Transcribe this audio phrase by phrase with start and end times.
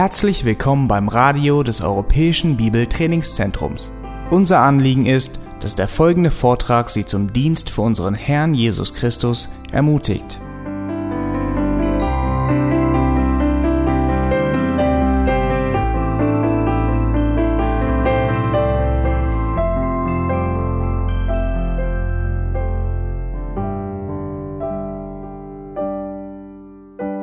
[0.00, 3.92] Herzlich willkommen beim Radio des Europäischen Bibeltrainingszentrums.
[4.30, 9.50] Unser Anliegen ist, dass der folgende Vortrag Sie zum Dienst für unseren Herrn Jesus Christus
[9.72, 10.40] ermutigt.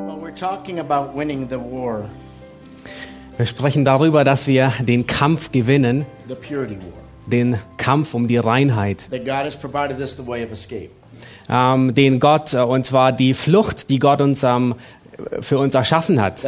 [0.05, 2.07] Well, we're talking about winning the war,
[3.37, 7.29] Wir sprechen darüber, dass wir den Kampf gewinnen, the purity war.
[7.31, 9.05] den Kampf um die Reinheit,
[11.49, 14.75] ähm, den Gott, äh, und zwar die Flucht, die Gott uns ähm,
[15.41, 16.43] für uns erschaffen hat.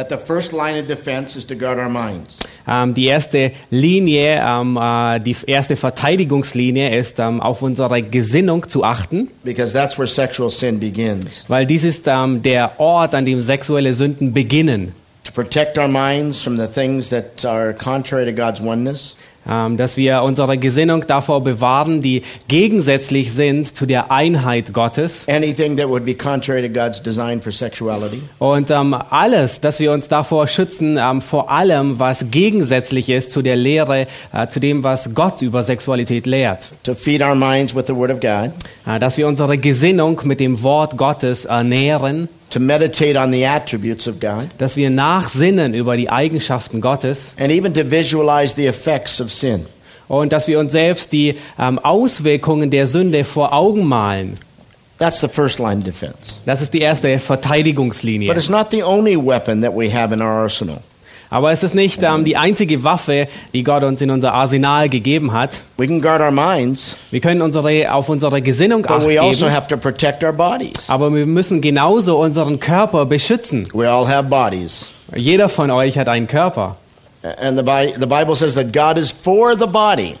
[2.68, 8.84] Ähm, die erste Linie, ähm, äh, die erste Verteidigungslinie ist, ähm, auf unsere Gesinnung zu
[8.84, 11.44] achten, Because that's where sexual sin begins.
[11.48, 14.92] weil dies ist ähm, der Ort, an dem sexuelle Sünden beginnen.
[15.30, 19.14] To protect our minds from the things that are contrary to God's oneness.
[19.48, 25.26] Ähm, dass wir unsere Gesinnung davor bewahren, die gegensätzlich sind zu der Einheit Gottes.
[25.28, 28.22] Anything that would be contrary to God's design for sexuality.
[28.38, 33.40] Und ähm, alles, dass wir uns davor schützen, ähm, vor allem, was gegensätzlich ist zu
[33.40, 36.70] der Lehre, äh, zu dem, was Gott über Sexualität lehrt.
[36.82, 38.50] To feed our minds with the Word of God.
[38.86, 44.08] Äh, dass wir unsere Gesinnung mit dem Wort Gottes ernähren, To meditate on the attributes
[44.08, 44.48] of God.
[44.58, 49.66] dass wir nachsinnen über die Eigenschaften Gottes And even to visualize the effects of sin.
[50.08, 54.34] und dass wir uns selbst die ähm, Auswirkungen der Sünde vor Augen malen.
[54.98, 56.34] That's the first line of defense.
[56.44, 58.28] Das ist die erste Verteidigungslinie.
[58.28, 60.82] But it's not the only weapon that we have in our arsenal.
[61.30, 65.32] Aber es ist nicht ähm, die einzige Waffe, die Gott uns in unser Arsenal gegeben
[65.32, 65.60] hat.
[65.76, 69.44] We can guard our minds, Wir können unsere, auf unsere Gesinnung but acht we also
[69.46, 70.88] geben, have to protect our bodies.
[70.90, 73.68] aber wir müssen genauso unseren Körper beschützen.
[73.72, 74.90] We all have bodies.
[75.14, 76.76] Jeder von euch hat einen Körper.
[77.22, 80.14] And the, Bi- the Bible says that God is for the body.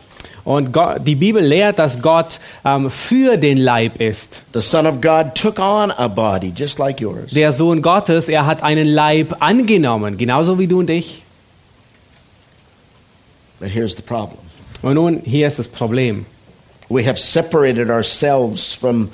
[0.44, 4.42] Und Gott, die Bibel lehrt, dass Gott ähm, für den Leib ist.
[4.54, 7.30] The Son of God took on a body just like yours.
[7.30, 11.22] Der Sohn Gottes, er hat einen Leib angenommen, genauso wie du und ich.
[13.60, 14.38] But here's the problem
[14.82, 16.24] Und nun, hier ist das Problem.
[16.88, 19.10] we have separated ourselves from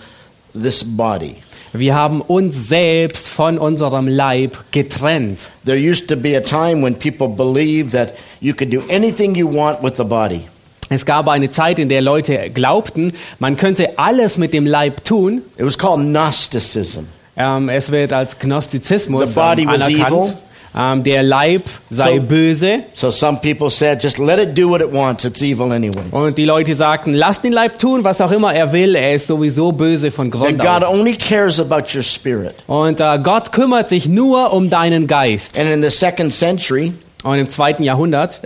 [0.54, 1.36] this body.
[1.72, 5.50] Wir haben uns selbst von unserem Leib getrennt.
[5.64, 9.46] There used to be a time when people believed that you could do anything you
[9.46, 10.46] want with the body.
[10.88, 15.42] Es gab eine Zeit, in der Leute glaubten, man könnte alles mit dem Leib tun.
[15.58, 17.00] It was called Gnosticism.
[17.36, 20.12] Ähm, es wird als Gnostizismus The body ähm, was anerkannt.
[20.12, 20.32] evil.
[20.78, 22.78] Ähm, der Leib sei So- böse.
[22.94, 25.24] So some people said, just let it do what it wants.
[25.24, 26.02] It's evil anyway.
[26.10, 28.94] Und die Leute sagten, lass den Leib tun, was auch immer er will.
[28.94, 30.92] Er ist sowieso böse von That Grund God auf.
[30.94, 32.54] only cares about your spirit.
[32.66, 35.58] Und äh, Gott kümmert sich nur um deinen Geist.
[35.58, 36.92] And in the second century,
[37.24, 38.40] Und im zweiten Jahrhundert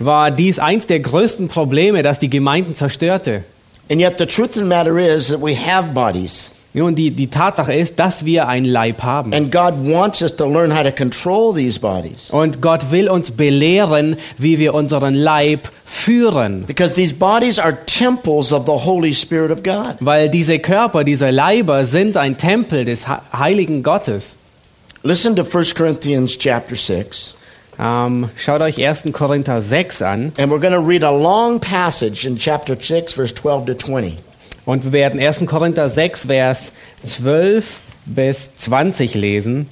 [0.00, 3.42] war dies eins der größten Probleme, das die Gemeinden zerstörte.
[3.90, 6.50] And yet the truth of the matter is that we have bodies.
[6.74, 9.32] Nun, die, die Tatsache ist, dass wir einen Leib haben.
[9.32, 12.30] And God wants us to learn how to control these bodies.
[12.30, 16.64] Und Gott will uns belehren, wie wir unseren Leib führen.
[16.66, 19.94] Because these bodies are temples of the Holy Spirit of God.
[20.00, 24.36] Weil diese Körper, diese Leiber sind ein Tempel des He- heiligen Gottes.
[25.06, 27.36] Listen to 1 Corinthians chapter 6.
[27.78, 29.12] Ähm, schaut euch 1.
[29.12, 30.32] Korinther 6 an.
[30.36, 34.16] And we're going to read a long passage in chapter 6, verse 12 to 20.
[34.64, 35.46] Und wir werden 1.
[35.46, 36.72] Korinther 6, Vers
[37.04, 39.68] 12 bis 20 lesen.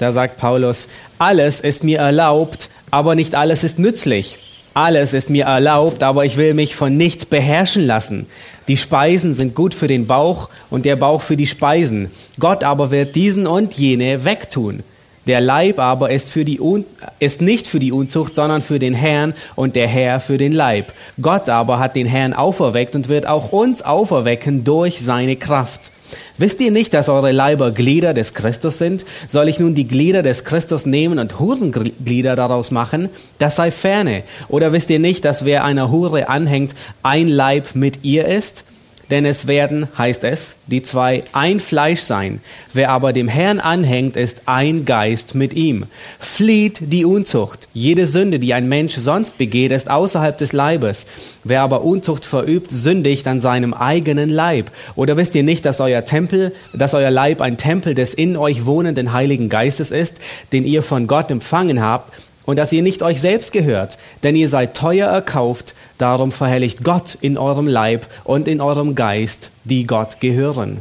[0.00, 0.88] Da sagt Paulus,
[1.20, 4.38] alles ist mir erlaubt, aber nicht alles ist nützlich.
[4.74, 8.26] Alles ist mir erlaubt, aber ich will mich von nichts beherrschen lassen.
[8.70, 12.08] Die Speisen sind gut für den Bauch und der Bauch für die Speisen.
[12.38, 14.84] Gott aber wird diesen und jene wegtun.
[15.26, 16.84] Der Leib aber ist, für die Un
[17.18, 20.92] ist nicht für die Unzucht, sondern für den Herrn und der Herr für den Leib.
[21.20, 25.90] Gott aber hat den Herrn auferweckt und wird auch uns auferwecken durch seine Kraft.
[26.38, 29.04] Wisst ihr nicht, dass eure Leiber Glieder des Christus sind?
[29.26, 33.08] Soll ich nun die Glieder des Christus nehmen und Hurenglieder daraus machen?
[33.38, 34.22] Das sei ferne.
[34.48, 38.64] Oder wisst ihr nicht, dass wer einer Hure anhängt, ein Leib mit ihr ist?
[39.10, 42.40] Denn es werden, heißt es, die zwei ein Fleisch sein.
[42.72, 45.86] Wer aber dem Herrn anhängt, ist ein Geist mit ihm.
[46.20, 47.68] Flieht die Unzucht.
[47.74, 51.06] Jede Sünde, die ein Mensch sonst begeht, ist außerhalb des Leibes.
[51.42, 54.70] Wer aber Unzucht verübt, sündigt an seinem eigenen Leib.
[54.94, 58.64] Oder wisst ihr nicht, dass euer Tempel, dass euer Leib ein Tempel des in euch
[58.64, 60.14] wohnenden Heiligen Geistes ist,
[60.52, 62.12] den ihr von Gott empfangen habt
[62.46, 67.16] und dass ihr nicht euch selbst gehört, denn ihr seid teuer erkauft, darum verherrlicht Gott
[67.20, 70.78] in eurem Leib und in eurem Geist, die Gott gehören.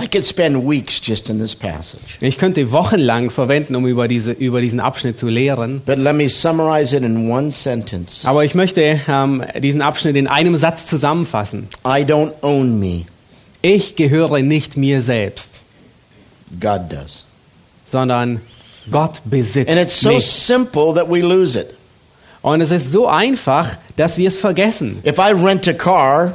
[0.00, 2.16] I could spend weeks just in this passage.
[2.22, 5.82] Ich könnte wochenlang verwenden, um über, diese, über diesen Abschnitt zu lehren.
[5.84, 10.26] But let me summarize it in one sentence Aber ich möchte ähm, diesen Abschnitt in
[10.28, 11.68] einem Satz zusammenfassen.
[11.86, 13.02] I don't own me,
[13.60, 15.60] Ich gehöre nicht mir selbst,
[16.58, 17.24] God does.
[17.84, 18.40] sondern
[18.90, 20.26] Gott besitzt And it's so mich.
[20.26, 21.68] simple that we lose it.
[22.42, 24.98] Und es ist so einfach, dass wir es vergessen.
[25.06, 26.34] If I rent a car,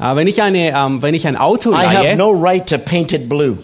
[0.00, 3.12] Äh, wenn, ich eine, ähm, wenn ich ein Auto I have no right to paint
[3.12, 3.58] it blue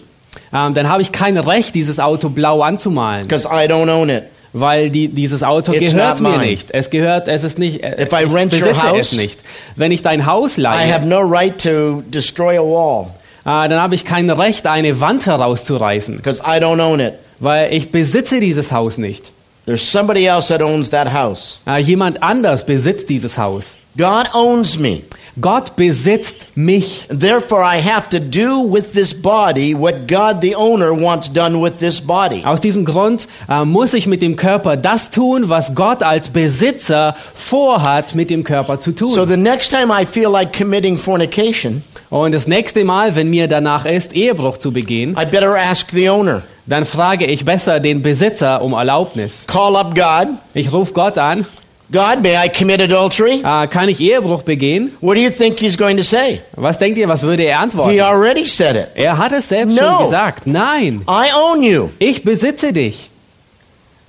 [0.53, 4.23] ähm, dann habe ich kein Recht, dieses Auto blau anzumalen, because I don't own it.
[4.53, 6.51] weil die, dieses Auto It's gehört not mir mine.
[6.51, 6.69] nicht.
[6.71, 7.83] Es gehört, es ist nicht.
[7.83, 9.39] Äh, If I ich rent your besitze house, es nicht.
[9.75, 13.07] Wenn ich dein Haus I leihe, have no right to destroy a wall
[13.45, 17.13] äh, dann habe ich kein Recht, eine Wand herauszureißen, because I don't own it.
[17.39, 19.31] weil ich besitze dieses Haus nicht.
[19.67, 21.59] There's somebody else that owns that house.
[21.67, 23.77] Äh, jemand anders besitzt dieses Haus.
[23.97, 25.01] God owns me.
[25.41, 27.05] Gott besitzt mich.
[27.09, 31.79] Therefore, I have to do with this body what God the owner wants done with
[31.79, 32.43] this body.
[32.45, 37.17] Aus diesem Grund äh, muss ich mit dem Körper das tun, was Gott als Besitzer
[37.35, 39.13] vorhat, mit dem Körper zu tun.
[39.13, 43.49] So the next time I feel like committing fornication, Und das nächste Mal, wenn mir
[43.49, 46.43] danach ist, Ehebruch zu begehen, I better ask the owner.
[46.67, 49.45] Dann frage ich besser den Besitzer um Erlaubnis.
[49.47, 50.35] Call up God.
[50.53, 51.45] Ich rufe Gott an,
[51.91, 53.41] God, may I commit adultery?
[53.45, 54.91] äh, kann ich Ehebruch begehen?
[54.99, 56.41] What do you think he's going to say?
[56.57, 58.01] Was denkt ihr, was würde er He antworten?
[58.01, 58.87] already said it.
[58.95, 59.81] Er hat es selbst No.
[59.87, 60.45] schon gesagt.
[60.47, 61.89] Nein, I own you.
[61.99, 63.09] ich besitze dich.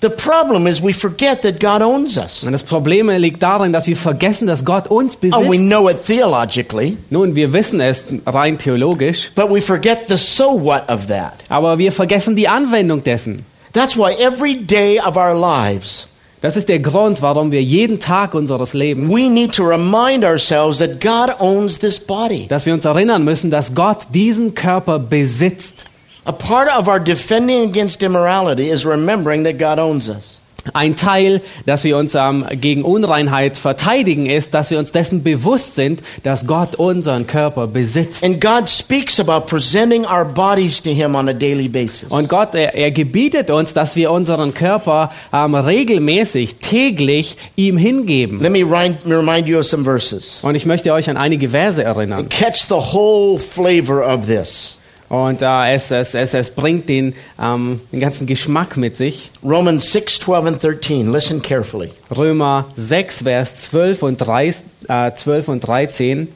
[0.00, 2.44] The problem is we forget that God owns us.
[2.44, 5.66] Und das Problem liegt darin, dass wir vergessen, dass Gott uns Oh, we besitzt.
[5.68, 10.88] know it theologically, Nun, wir wissen es rein theologisch, but we forget the so what
[10.88, 11.32] of that.
[11.48, 13.44] aber wir vergessen die Anwendung dessen.
[13.72, 16.06] That's why every day of our lives,
[16.40, 20.78] Das ist der Grund, warum wir jeden Tag unseres Lebens, we need to remind ourselves
[20.78, 22.46] that God owns this body.
[22.46, 25.86] dass wir uns erinnern müssen, dass Gott diesen Körper besitzt.
[26.28, 30.38] A part of our defending against immorality is remembering that God owns us.
[30.74, 35.74] Ein Teil, dass wir uns ähm, gegen Unreinheit verteidigen, ist, dass wir uns dessen bewusst
[35.76, 38.22] sind, dass Gott unseren Körper besitzt.
[38.22, 42.10] And God speaks about presenting our bodies to Him on a daily basis.
[42.10, 48.42] Und Gott, er, er gebietet uns, dass wir unseren Körper ähm, regelmäßig, täglich ihm hingeben.
[48.42, 50.40] Let me remind you of some verses.
[50.42, 52.28] Und ich möchte euch an einige Verse erinnern.
[52.28, 54.77] Catch the whole flavor of this.
[55.08, 59.30] Und äh, es, es, es, es bringt den, ähm, den ganzen Geschmack mit sich.
[59.42, 61.12] Romans 6, 12, and 13.
[61.12, 61.90] Listen carefully.
[62.14, 64.54] Römer 6, Vers 12 und, 3,
[64.88, 66.28] äh, 12 und 13.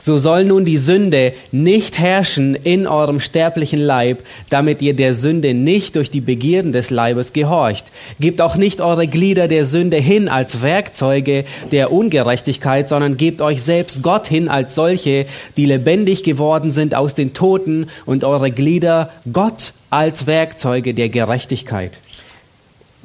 [0.00, 5.52] So soll nun die Sünde nicht herrschen in eurem sterblichen Leib, damit ihr der Sünde
[5.52, 7.84] nicht durch die Begierden des Leibes gehorcht.
[8.18, 13.62] Gebt auch nicht eure Glieder der Sünde hin als Werkzeuge der Ungerechtigkeit, sondern gebt euch
[13.62, 15.26] selbst Gott hin als solche,
[15.58, 22.00] die lebendig geworden sind aus den Toten und eure Glieder Gott als Werkzeuge der Gerechtigkeit.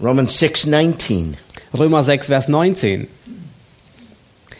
[0.01, 1.35] Romans 6, 19.
[1.77, 3.07] Römer 6, Vers 19.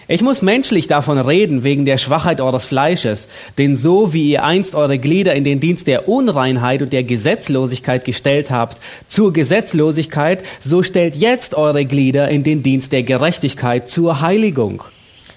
[0.08, 4.76] Ich muss menschlich davon reden wegen der Schwachheit eures Fleisches, denn so wie ihr einst
[4.76, 10.84] eure Glieder in den Dienst der Unreinheit und der Gesetzlosigkeit gestellt habt zur Gesetzlosigkeit, so
[10.84, 14.84] stellt jetzt eure Glieder in den Dienst der Gerechtigkeit zur Heiligung.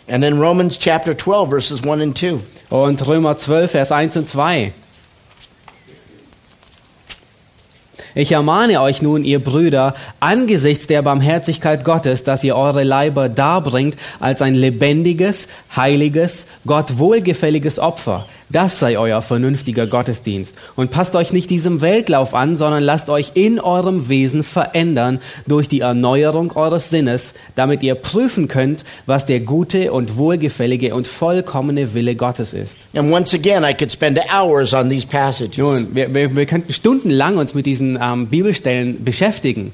[0.07, 2.39] And then Romans chapter 12, verses 1 and 2.
[2.69, 4.73] Und Römer 12, Vers 1 und 2.
[8.19, 13.97] Ich ermahne euch nun, ihr Brüder, angesichts der Barmherzigkeit Gottes, dass ihr eure Leiber darbringt
[14.19, 15.47] als ein lebendiges,
[15.77, 18.27] heiliges, Gott wohlgefälliges Opfer.
[18.51, 20.55] Das sei euer vernünftiger Gottesdienst.
[20.75, 25.69] Und passt euch nicht diesem Weltlauf an, sondern lasst euch in eurem Wesen verändern durch
[25.69, 31.93] die Erneuerung eures Sinnes, damit ihr prüfen könnt, was der gute und wohlgefällige und vollkommene
[31.93, 32.87] Wille Gottes ist.
[32.95, 35.59] And once again, I could spend hours on these passages.
[35.59, 39.73] Nun, wir, wir, wir könnten stundenlang uns mit diesen ähm, Bibelstellen beschäftigen,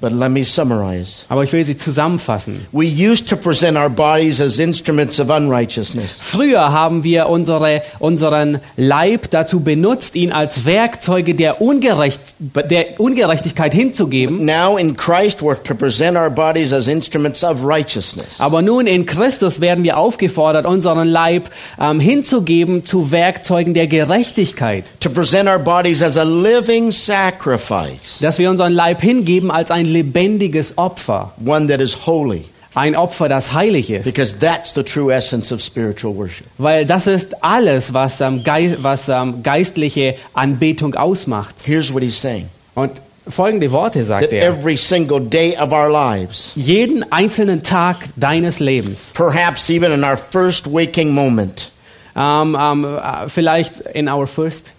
[0.00, 1.24] But let me summarize.
[1.28, 2.66] aber ich will sie zusammenfassen.
[2.70, 6.20] We used to present our bodies as instruments of unrighteousness.
[6.22, 13.74] Früher haben wir unsere, unseren Leib dazu benutzt, ihn als Werkzeuge der, Ungerecht, der Ungerechtigkeit
[13.74, 14.44] hinzugeben.
[14.44, 18.40] Now in Christ, we're to present our bodies as instruments of righteousness.
[18.40, 21.50] Aber nun in Christus werden wir aufgefordert, unseren Leib
[21.80, 24.84] ähm, hinzugeben zu Werkzeugen der Gerechtigkeit.
[25.00, 29.87] To present our bodies as a living sacrifice, Dass wir unseren Leib hingeben als ein
[29.88, 31.32] lebendiges Opfer.
[31.44, 34.04] one that is holy, Ein Opfer, das heilig ist.
[34.04, 36.46] because that's the true essence of spiritual worship.
[36.58, 41.56] Weil das ist alles, was, ähm, gei was ähm, geistliche Anbetung ausmacht.
[41.64, 44.42] Here's what he's saying Und folgende Worte sagt that er.
[44.48, 50.16] every single day of our lives, Jeden einzelnen Tag deines Lebens, perhaps even in our
[50.16, 51.70] first waking moment,
[52.16, 54.72] Ähm, ähm, äh, vielleicht in our first.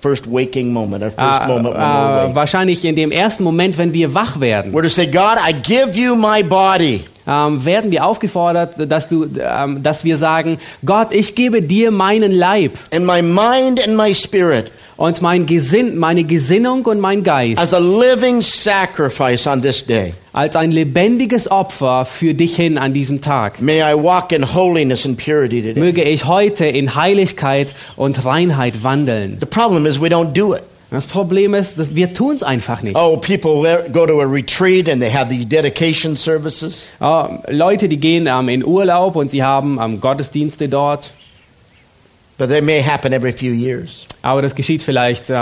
[0.00, 2.34] First waking moment, our first Äh, moment when we're äh, awake.
[2.34, 5.96] wahrscheinlich in dem ersten Moment, wenn wir wach werden, We're to say, God, I give
[5.98, 7.04] you my body.
[7.26, 12.32] Ähm, werden wir aufgefordert, dass, du, ähm, dass wir sagen, Gott, ich gebe dir meinen
[12.32, 17.60] Leib and my mind and my spirit und mein Gesinn, meine Gesinnung und mein Geist
[17.60, 20.14] as a living sacrifice on this day.
[20.32, 23.60] als ein lebendiges Opfer für dich hin an diesem Tag.
[23.60, 25.80] May I walk in holiness and purity today.
[25.80, 29.38] Möge ich heute in Heiligkeit und Reinheit wandeln.
[29.40, 30.62] The problem is we don't do it.
[30.96, 32.96] Das Problem ist, dass wir tun es einfach nicht.
[32.96, 36.86] Oh, people le- go to a retreat and they have these dedication services.
[37.00, 41.10] Oh, Leute, die gehen ähm, in Urlaub und sie haben ähm, Gottesdienste dort.
[42.38, 44.06] But they may happen every few years.
[44.22, 45.38] Aber das geschieht vielleicht äh,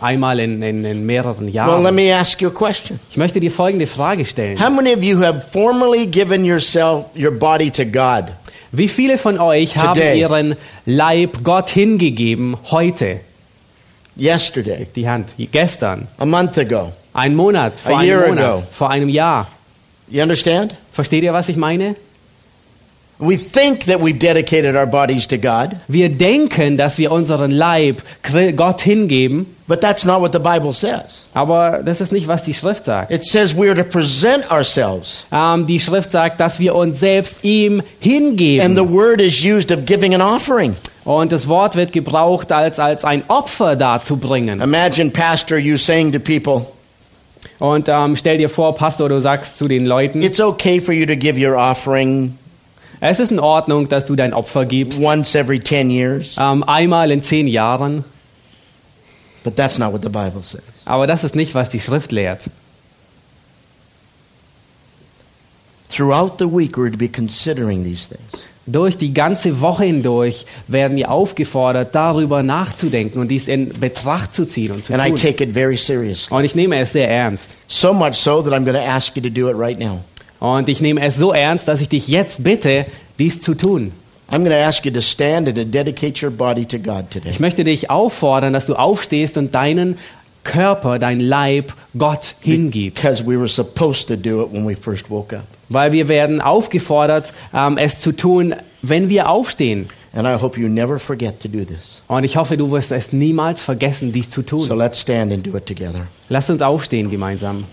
[0.00, 1.94] einmal in, in, in mehreren Well, let Jahren.
[1.94, 2.98] me ask you a question.
[3.10, 4.58] Ich möchte dir folgende Frage stellen.
[4.64, 8.32] How many of you have formally given yourself, your body to God?
[8.72, 10.18] Wie viele von euch haben Today.
[10.20, 10.56] ihren
[10.86, 13.20] Leib Gott hingegeben heute?
[14.16, 16.92] Yesterday, Die Hand, gestern, a month ago.
[17.14, 18.62] ein Monat, vor A year einem Monat, ago.
[18.70, 19.48] vor einem Jahr.
[20.08, 20.74] You understand?
[20.92, 21.96] Versteht ihr, was ich meine?
[23.18, 28.02] We think that we've dedicated our bodies to God, Wir denken, dass wir unseren Leib
[28.56, 31.26] Gott hingeben, but that's not what the Bible says.
[31.32, 33.12] aber das ist nicht, was die Schrift sagt.
[33.12, 35.24] It says we are to present ourselves.
[35.30, 38.74] Ähm, die Schrift sagt, dass wir uns selbst ihm And hingeben.
[38.76, 40.74] the word is used of giving an offering.
[41.04, 44.60] Und das Wort wird gebraucht, als, als ein Opfer darzubringen.
[44.60, 46.66] Imagine, Pastor, you saying to people,
[47.58, 51.06] Und ähm, stell dir vor, Pastor, du sagst zu den Leuten, it's okay for you
[51.06, 52.38] to give your offering
[53.04, 56.36] es ist in Ordnung, dass du dein Opfer gibst, once every 10 years.
[56.38, 58.04] ähm, einmal in zehn Jahren.
[59.42, 60.62] But that's not what the Bible says.
[60.84, 62.48] Aber das ist nicht, was die Schrift lehrt.
[65.90, 68.44] Throughout the week, we're to be considering these things.
[68.64, 74.46] Durch die ganze Woche hindurch werden wir aufgefordert, darüber nachzudenken und dies in Betracht zu
[74.46, 75.16] ziehen und zu And I tun.
[75.16, 76.36] take it very seriously.
[76.36, 77.56] Und ich nehme es sehr ernst.
[77.66, 80.00] So much so that I'm going to ask you to do it right now.
[80.38, 82.86] Und ich nehme es so ernst, dass ich dich jetzt bitte,
[83.18, 83.92] dies zu tun.
[84.30, 87.30] I'm going to ask you to stand and to dedicate your body to God today.
[87.30, 89.98] Ich möchte dich auffordern, dass du aufstehst und deinen
[90.44, 93.02] Körper, dein Leib Gott hingibst.
[93.02, 95.44] Because we were supposed to do it when we first woke up.
[95.72, 99.88] Weil wir werden aufgefordert, ähm, es zu tun, wenn wir aufstehen.
[100.14, 102.02] And I hope you never forget to do this.
[102.08, 104.78] Und ich hoffe, du wirst es niemals vergessen, dies zu So tun.
[104.78, 106.06] let's stand and do it together.
[106.28, 107.64] Lasst uns aufstehen gemeinsam.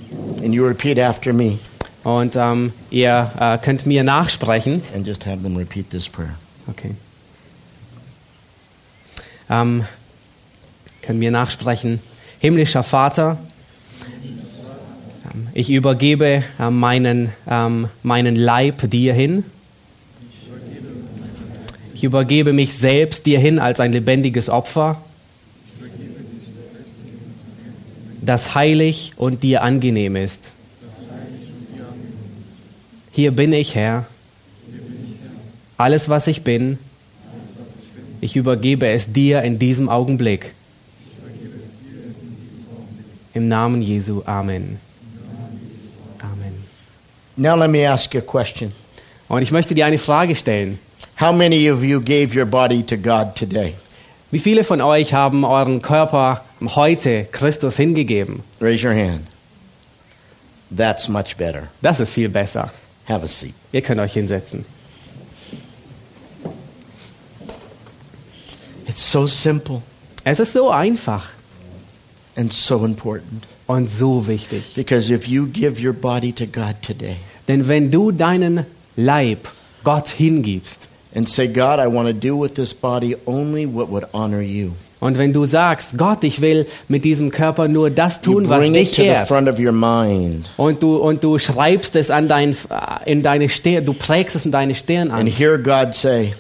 [0.41, 1.57] And you repeat after me
[2.05, 4.81] Und ähm, ihr äh, könnt mir nachsprechen.
[4.95, 6.35] and just have them repeat this prayer.
[6.69, 6.91] Okay.
[9.49, 9.83] Ähm,
[11.01, 11.99] können wir nachsprechen.
[12.39, 13.37] Himmlischer Vater,
[15.53, 19.43] ich übergebe äh, meinen, ähm, meinen Leib dir hin.
[21.93, 25.01] Ich übergebe mich selbst dir hin als ein lebendiges Opfer,
[28.21, 30.53] das heilig und dir angenehm ist.
[33.11, 34.05] Hier bin ich, Herr.
[35.77, 36.77] Alles, was ich bin,
[38.21, 40.53] ich übergebe es dir in diesem Augenblick.
[43.33, 44.23] Im Namen Jesu.
[44.25, 44.88] Amen.
[47.39, 48.73] Now let me ask you a question.
[49.29, 50.77] Und ich möchte dir eine Frage stellen.
[51.21, 53.75] How many of you gave your body to God today?
[54.29, 58.43] Wie viele von euch haben euren Körper heute Christus hingegeben?
[58.59, 59.21] Raise your hand.
[60.75, 61.69] That's much better.
[61.81, 62.71] Das ist viel besser.
[63.07, 63.53] Have a seat.
[63.71, 64.65] Ihr könnt euch hinsetzen.
[68.85, 69.81] It's so simple
[70.25, 71.29] Es ist so einfach
[72.35, 73.45] and so important.
[73.67, 74.73] und so wichtig.
[74.75, 77.15] Because if you give your body to God today
[77.49, 78.65] Denn wenn du deinen
[78.95, 79.49] Leib
[79.83, 84.05] Gott hingibst and say, God, I want to do with this body only what would
[84.13, 88.49] honor you, und wenn du sagst, Gott, ich will mit diesem Körper nur das tun,
[88.49, 89.31] was dich ehrt,
[90.57, 92.55] und du, und du schreibst es an dein,
[93.05, 95.27] in deine Stirn, du prägst es in deine Stirn And an.
[95.27, 96.33] hear God say,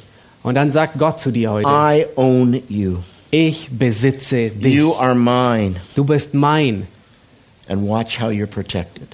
[0.43, 2.97] Und dann sagt Gott zu dir heute, I own you.
[3.31, 4.75] ich besitze dich.
[4.75, 5.75] You are mine.
[5.95, 6.85] Du bist mein.
[7.67, 9.07] And watch how you're protected.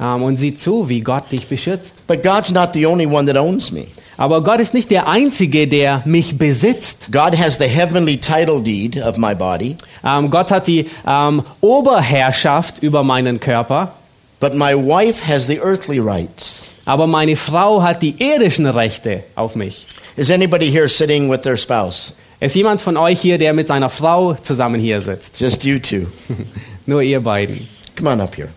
[0.00, 2.06] Ähm, und sieh zu, wie Gott dich beschützt.
[2.06, 3.86] But God's not the only one that owns me.
[4.16, 7.12] Aber Gott ist nicht der Einzige, der mich besitzt.
[7.12, 12.82] God has the heavenly title deed of my body, Ähm, Gott hat die ähm, Oberherrschaft
[12.82, 13.92] über meinen Körper.
[14.40, 16.64] but my wife has the earthly rights.
[16.84, 19.86] Aber meine Frau hat die irdischen Rechte auf mich.
[20.16, 22.12] Is anybody here sitting with their spouse?
[22.40, 25.40] Ist jemand von euch hier, der mit seiner Frau zusammen hier sitzt?
[25.40, 26.06] Just you two.
[26.86, 27.68] Nur ihr beiden.
[27.98, 28.50] Come on up here.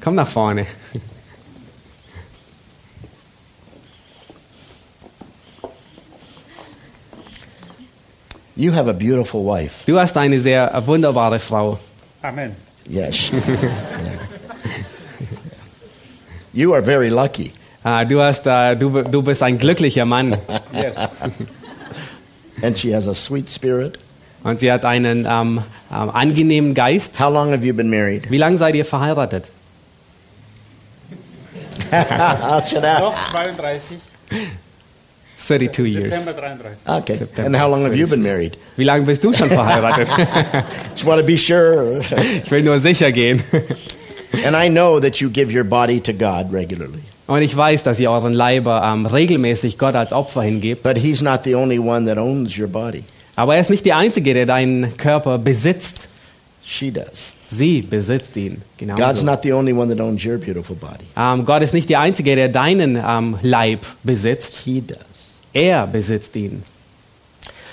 [0.00, 0.64] Komm nach vorne.
[8.56, 9.84] You have a beautiful wife.
[9.86, 11.78] Du hast eine sehr äh, wunderbare Frau.
[12.22, 12.54] Amen.
[12.86, 13.30] Yes.
[16.52, 17.52] You are very lucky.
[17.84, 20.36] Äh, Du, hast, äh, du, du bist ein glücklicher Mann.
[20.72, 20.96] Yes.
[22.62, 23.98] And she has a sweet spirit.
[24.42, 27.20] Und sie hat einen ähm, ähm, angenehmen Geist.
[27.20, 28.30] How long have you been married?
[28.30, 29.50] Wie lange seid ihr verheiratet?
[31.90, 33.98] Noch 32.
[35.36, 36.10] 32 years.
[36.10, 36.86] September 33.
[36.86, 37.16] Okay.
[37.16, 37.46] September.
[37.46, 38.56] And how long have you been married?
[38.76, 40.08] Wie lange bist du schon verheiratet?
[40.94, 42.00] Just want to be sure.
[42.00, 43.42] ich will nur sicher gehen.
[44.44, 47.02] and I know that you give your body to God regularly.
[47.26, 50.82] Und ich weiß, dass ihr euren Leiber ähm, regelmäßig Gott als Opfer hingebt.
[50.82, 53.04] But He's not the only one that owns your body.
[53.40, 56.08] Aber er ist nicht der Einzige, der deinen Körper besitzt.
[56.62, 57.32] She does.
[57.48, 58.60] Sie besitzt ihn.
[58.78, 59.24] God's Genauso.
[59.24, 61.06] not the only one that owns your beautiful body.
[61.16, 64.60] Ähm, Gott ist nicht der Einzige, der deinen ähm, Leib besitzt.
[64.62, 64.98] He does.
[65.54, 66.64] Er besitzt ihn.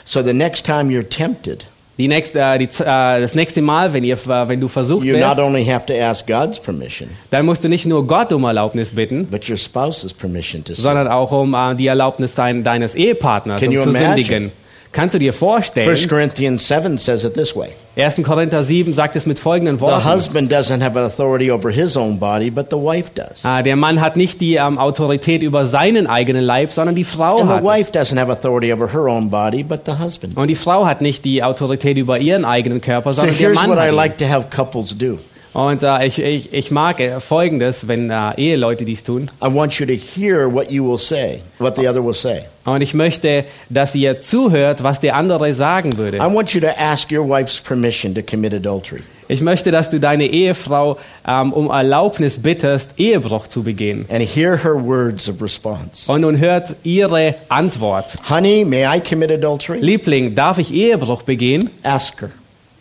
[0.05, 1.65] So the next time you're tempted,
[1.97, 5.17] Die nächste, äh, die, äh, das nächste Mal, wenn, ihr, äh, wenn du versucht you
[5.17, 8.45] not wirst, only have to ask God's permission, dann musst du nicht nur Gott um
[8.45, 10.83] Erlaubnis bitten, but your spouse's permission to sin.
[10.83, 14.07] sondern auch um äh, die Erlaubnis dein, deines Ehepartners, Can um zu imagine?
[14.07, 14.51] sündigen.
[14.97, 16.09] Kannst du dir 1 vorstellen?
[16.09, 18.23] Corinthians 7 says it this way 1.
[18.23, 20.03] Korinther 7 sagt es mit folgenden The Worten.
[20.11, 23.43] husband doesn't have authority over his own body, but the wife does.
[23.43, 27.37] Ah, Der Mann hat nicht die ähm, Autorität über seinen eigenen Leib, sondern die Frau
[27.37, 27.65] And the hat es.
[27.67, 30.35] wife doesn't have authority over her own body, but the husband.
[30.35, 33.61] Und die Frau hat nicht die Autorität über ihren eigenen Körper, So sondern der here's
[33.61, 33.95] Mann what I hat ihn.
[33.95, 35.19] like to have couples do
[35.57, 39.31] Und äh, ich, ich, ich mag äh, Folgendes, wenn äh, Eheleute dies tun.
[39.43, 42.43] I want you to hear what you will say, what the other will say.
[42.63, 46.19] Und ich möchte, dass ihr zuhört, was der andere sagen I würde.
[46.19, 49.01] want you to ask your wife's permission to commit adultery.
[49.29, 54.05] Ich möchte, dass du deine Ehefrau ähm, um Erlaubnis bittest, Ehebruch zu begehen.
[54.09, 56.11] And hear her words of response.
[56.11, 58.13] Und nun hört ihre Antwort.
[58.29, 59.79] Honey, may I commit adultery?
[59.79, 61.71] Liebling, darf ich Ehebruch begehen?
[61.81, 62.29] Ask her.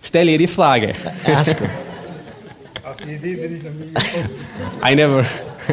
[0.03, 0.93] Stell ihr die Frage.
[1.25, 1.71] Ask her.
[2.89, 4.31] Auf die Idee bin ich noch nie gekommen.
[4.85, 5.25] I never,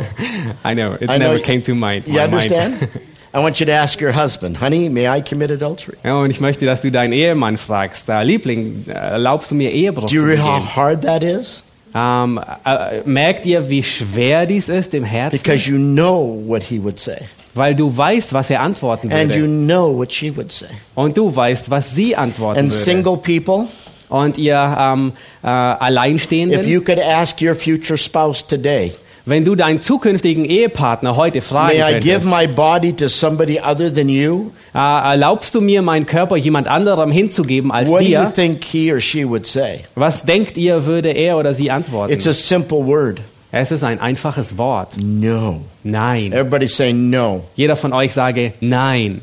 [0.66, 2.08] I never, it I never you- came to mind.
[2.08, 2.34] You my mind.
[2.34, 2.74] understand?
[3.36, 5.98] I want you to ask your husband, honey, may I commit adultery?
[6.04, 9.72] Ja, und ich möchte, dass du deinen Ehemann fragst, äh, Liebling, äh, erlaubst du mir
[9.72, 11.64] Ehebruch Do you zu realize how hard that is?
[11.96, 15.38] Ähm, äh, merkt ihr, wie schwer dies ist im Herzen?
[15.42, 17.18] Because you know what he would say.
[17.56, 19.54] Weil du weißt, was er antworten And you würde.
[19.66, 20.66] know what she would say.
[20.96, 22.84] Und du weißt, was sie antworten And würde.
[22.84, 23.66] single people,
[24.10, 25.14] Und ihr ähm,
[25.44, 28.94] äh, if Alleinstehenden, you could ask your future spouse today,
[29.26, 33.94] wenn du deinen zukünftigen Ehepartner heute fragen may I give my body to somebody other
[33.94, 34.52] than you?
[34.74, 38.34] äh, erlaubst du mir, meinen Körper jemand anderem hinzugeben als What do you dir?
[38.34, 39.82] think he or she would say?
[39.96, 42.12] Was denkt ihr, würde er oder sie antworten?
[42.12, 43.22] It's a simple word.
[43.56, 44.98] Es ist ein einfaches Wort.
[45.00, 45.62] No.
[45.84, 46.34] Nein.
[46.34, 47.44] Everybody say no.
[47.56, 49.22] Jeder von euch sage Nein.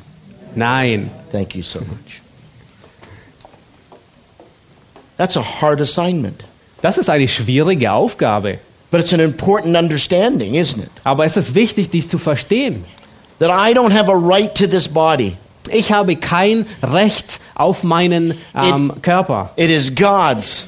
[0.55, 1.11] Nein.
[1.33, 2.23] Thank you so much.
[5.21, 6.45] That's a hard assignment.
[6.81, 8.57] Das ist eine schwierige Aufgabe.
[8.91, 10.91] But it's an important understanding, isn't it?
[11.05, 12.87] Aber es ist wichtig, dies zu verstehen.
[13.39, 15.37] That I don't have a right to this body.
[15.71, 19.51] Ich habe kein Recht auf meinen ähm, Körper.
[19.57, 20.67] It is God's.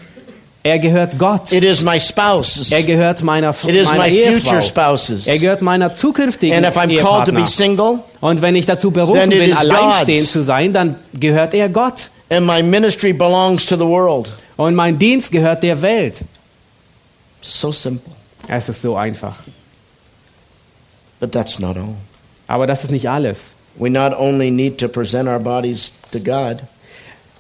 [0.63, 1.51] Er gehört Gott.
[1.51, 2.71] It is my spouse's.
[2.71, 4.39] Er gehört meiner, It is meiner my Ehefrau.
[4.39, 5.27] future spouse's.
[5.27, 7.47] Er gehört meiner zukünftigen And if I'm called to be Ehepartner.
[7.47, 10.33] single, Und wenn ich dazu berufen it bin, alleinstehend God's.
[10.33, 12.11] zu sein, dann gehört er Gott.
[12.33, 14.29] and my ministry belongs to the world.
[14.57, 16.23] Und mein Dienst gehört der Welt.
[17.41, 18.13] So simple.
[18.49, 19.37] Es ist so einfach.
[21.21, 21.95] But that's not all.
[22.49, 23.55] Aber das ist nicht alles.
[23.77, 26.63] We not only need to present our bodies to God,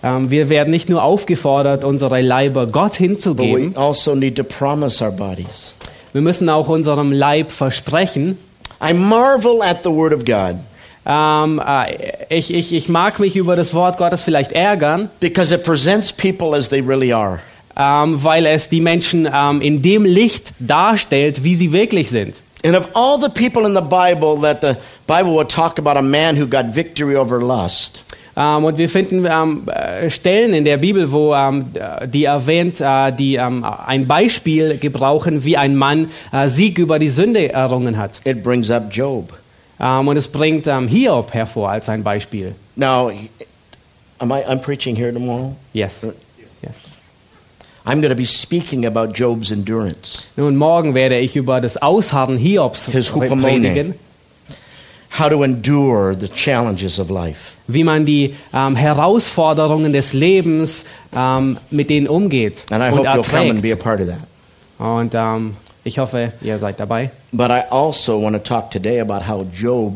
[0.05, 3.77] Ähm, wir werden nicht nur aufgefordert, unsere Leiber Gott but we hinzugeben.
[3.77, 5.77] also need to promise our bodies.
[6.12, 8.37] Wir müssen auch unserem Leib versprechen.
[8.85, 10.57] I marvel at the Word of God
[11.05, 11.95] Ähm, äh,
[12.29, 16.57] ich, ich, ich mag mich über das Wort Gottes vielleicht ärgern, because it presents people
[16.57, 17.41] as they really are.
[17.77, 22.41] ähm, weil es die Menschen ähm, in dem Licht darstellt, wie sie wirklich sind.
[22.65, 24.77] And of all the people in the Bible that the
[25.09, 29.27] Bible would talk about a man who got victory over lust, Ähm, und wir finden
[29.31, 34.07] ähm, äh, Stellen in der Bibel, wo ähm, äh, die erwähnt, äh, die ähm, ein
[34.07, 38.21] Beispiel gebrauchen, wie ein Mann äh, Sieg über die Sünde errungen hat.
[38.25, 39.35] it brings up Job.
[39.83, 42.55] Ähm, und es bringt ähm, Hiob hervor als ein Beispiel.
[42.77, 43.11] Now,
[44.18, 45.57] am I, I'm preaching here tomorrow.
[45.73, 46.07] Yes.
[46.62, 46.85] yes.
[47.85, 52.38] I'm going to be speaking about Job's endurance, Nun, morgen werde ich über das Ausharren
[52.38, 53.95] Hiobs predigen,
[55.18, 57.57] how to endure the challenges of life.
[57.66, 63.09] wie man die ähm, Herausforderungen des Lebens ähm, mit denen umgeht And I und hope
[63.09, 63.83] you'll come and be a erträgt.
[63.83, 64.18] part of that.
[64.79, 67.11] Und ähm, ich hoffe, ihr seid dabei.
[67.33, 69.95] But I also want to talk today about how Job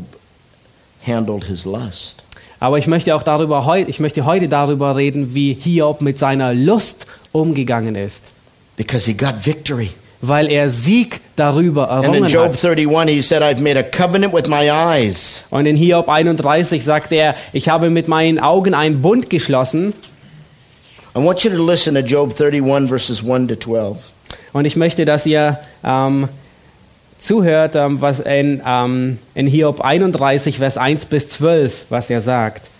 [1.07, 2.23] handled his lust.
[2.59, 6.55] Aber ich möchte auch darüber heu ich möchte heute darüber reden, wie Hiob mit seiner
[6.55, 8.33] Lust umgegangen ist,
[8.77, 9.91] because he got victory.
[10.23, 12.65] weil er Sieg darüber And in errungen Job hat.
[12.65, 15.45] 31, he said, I've made a covenant with my eyes.
[15.51, 19.93] Und in Hiob 31 sagt er, ich habe mit meinen Augen einen Bund geschlossen.
[21.15, 23.99] I want you to listen to Job 31, verses 1 to 12.
[24.57, 26.31] Und ich möchte, dass ihr ähm,
[27.19, 32.71] zuhört, ähm, was in, ähm, in Hiob 31, Vers 1 bis 12, was er sagt.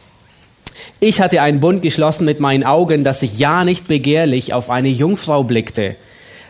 [1.01, 4.89] Ich hatte einen Bund geschlossen mit meinen Augen, dass ich ja nicht begehrlich auf eine
[4.89, 5.97] Jungfrau blickte.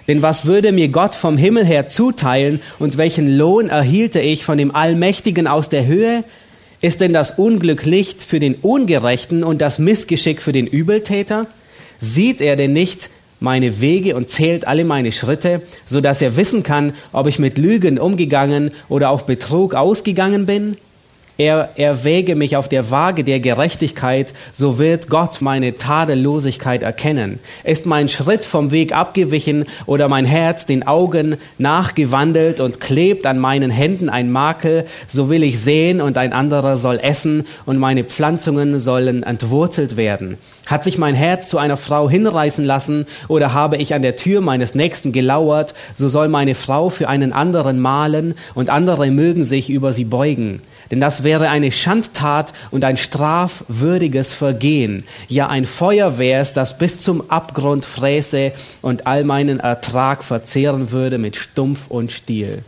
[0.07, 4.59] Denn was würde mir Gott vom Himmel her zuteilen und welchen Lohn erhielte ich von
[4.59, 6.23] dem Allmächtigen aus der Höhe?
[6.81, 11.49] Ist denn das Unglück Licht für den Ungerechten und das Missgeschick für den Übeltäter?
[11.99, 16.63] Sieht er denn nicht meine Wege und zählt alle meine Schritte, so dass er wissen
[16.63, 20.77] kann, ob ich mit Lügen umgegangen oder auf Betrug ausgegangen bin?
[21.39, 27.41] Er erwäge mich auf der Waage der Gerechtigkeit, so wird Gott meine Tadellosigkeit erkennen.
[27.63, 33.39] Ist mein Schritt vom Weg abgewichen oder mein Herz den Augen nachgewandelt und klebt an
[33.39, 38.05] meinen Händen ein Makel, so will ich sehen und ein anderer soll essen und meine
[38.05, 40.39] Pflanzungen sollen entwurzelt werden.
[40.65, 44.41] Hat sich mein Herz zu einer Frau hinreißen lassen oder habe ich an der Tür
[44.41, 49.69] meines Nächsten gelauert, so soll meine Frau für einen anderen malen und andere mögen sich
[49.69, 50.63] über sie beugen.
[50.91, 55.05] Denn das wäre eine Schandtat und ein strafwürdiges Vergehen.
[55.29, 61.19] Ja, ein Feuer wär's, das bis zum Abgrund fräße und all meinen Ertrag verzehren würde
[61.19, 62.63] mit Stumpf und Stiel.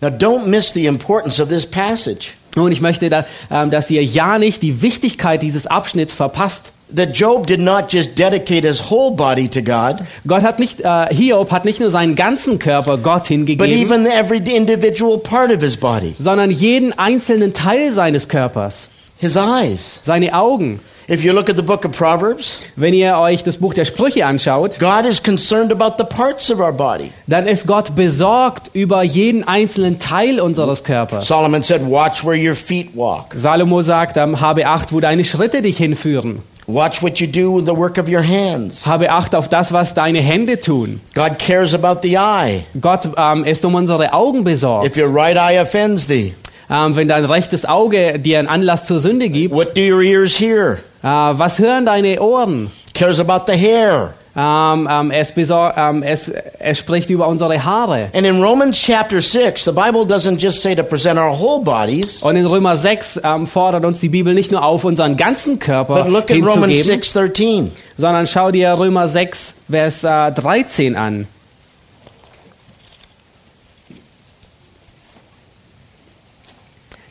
[0.00, 2.30] Now, don't miss the importance of this passage.
[2.54, 6.72] Nun, ich möchte, da, ähm, dass ihr ja nicht die Wichtigkeit dieses Abschnitts verpasst.
[6.94, 9.96] That Job did not just dedicate his whole body to God,
[10.26, 14.06] Gott hat nicht, äh, Hiob hat nicht nur seinen ganzen Körper Gott but hingegeben, even
[14.06, 19.98] every individual part of his body, sondern jeden einzelnen Teil seines Körpers, his eyes.
[20.02, 20.80] seine Augen.
[21.10, 24.26] If you look at the book of Proverbs, Wenn ihr euch das Buch der Sprüche
[24.26, 27.12] anschaut, God is concerned about the parts of our body.
[27.26, 31.26] dann ist Gott besorgt über jeden einzelnen Teil unseres Körpers.
[31.26, 35.60] Solomon said, Watch where your feet walk, Salomo sagt, ähm, habe Acht, wo deine Schritte
[35.62, 36.42] dich hinführen.
[36.68, 38.86] Watch what you do with the work of your hands.
[38.86, 41.00] Habe Acht auf das, was deine Hände tun.
[41.14, 42.64] God cares about the eye.
[42.80, 44.86] Gott ähm, ist um unsere Augen besorgt.
[44.86, 46.34] If your right eye offends thee,
[46.70, 50.38] Ähm, wenn dein rechtes Auge dir einen Anlass zur Sünde gibt, what do your ears
[50.38, 50.76] hear?
[51.02, 52.70] äh, was hören deine Ohren?
[52.92, 54.12] Cares about the hair.
[54.40, 56.28] Ähm, ähm, es, besor- ähm, es,
[56.60, 58.08] es spricht über unsere Haare.
[58.12, 62.22] And in Romans chapter 6, the Bible doesn't just say to present our whole bodies,
[62.22, 66.04] Und in Römer 6 ähm, fordert uns die Bibel nicht nur auf, unseren ganzen Körper
[66.04, 67.70] but look at Romans hinzugeben, 6:13.
[67.96, 71.26] sondern schau dir Römer 6, Vers äh, 13 an.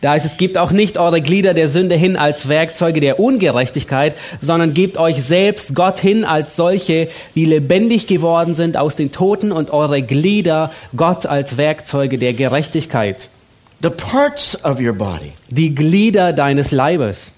[0.08, 4.16] Da heißt es, gebt auch nicht eure Glieder der Sünde hin als Werkzeuge der Ungerechtigkeit,
[4.40, 9.52] sondern gebt euch selbst Gott hin als solche, die lebendig geworden sind aus den Toten
[9.52, 13.28] und eure Glieder Gott als Werkzeuge der Gerechtigkeit.
[13.82, 15.34] The parts of your body.
[15.50, 17.34] Die Glieder deines Leibes.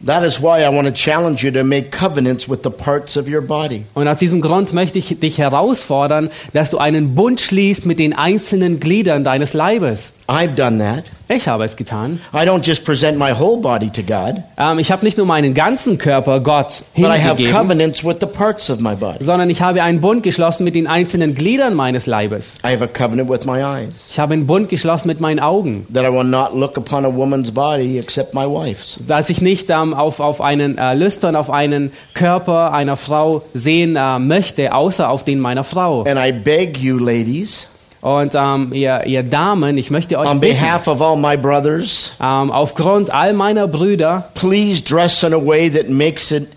[0.00, 3.26] That is why I want to challenge you to make covenants with the parts of
[3.28, 3.84] your body.
[3.94, 8.12] Und aus diesem Grund möchte ich dich herausfordern, dass du einen Bund schließt mit den
[8.12, 10.14] einzelnen Gliedern deines Leibes.
[10.28, 11.04] I've done that.
[11.30, 12.20] Ich habe es getan.
[12.32, 15.52] I don't just present my whole body to God, Ähm, ich habe nicht nur meinen
[15.52, 19.18] ganzen Körper Gott hingegeben, covenants with the parts of my body.
[19.22, 22.56] sondern ich habe einen Bund geschlossen mit den einzelnen Gliedern meines Leibes.
[22.64, 25.86] I have a covenant with my eyes Ich habe einen Bund geschlossen mit meinen Augen,
[25.92, 28.96] that I will not look upon a woman's body except my wife's.
[29.06, 33.96] dass ich nicht ähm, auf, auf einen äh, Lüstern, auf einen Körper einer Frau sehen
[33.96, 36.04] äh, möchte, außer auf den meiner Frau.
[36.04, 37.68] And I beg you, ladies,
[38.00, 42.12] Und ähm, ihr, ihr Damen, ich möchte euch on bitten, behalf of all my brothers,
[42.20, 46.48] ähm, aufgrund all meiner Brüder, please dress in a way that makes it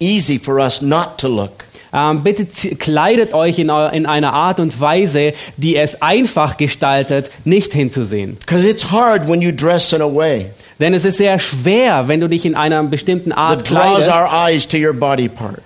[0.00, 1.64] easy for us not to look.
[1.92, 7.72] Ähm, bitte kleidet euch in, in einer Art und Weise, die es einfach gestaltet, nicht
[7.72, 8.38] hinzusehen.
[8.50, 10.46] It's hard when you dress in a way
[10.78, 14.10] Denn es ist sehr schwer, wenn du dich in einer bestimmten Art kleidest,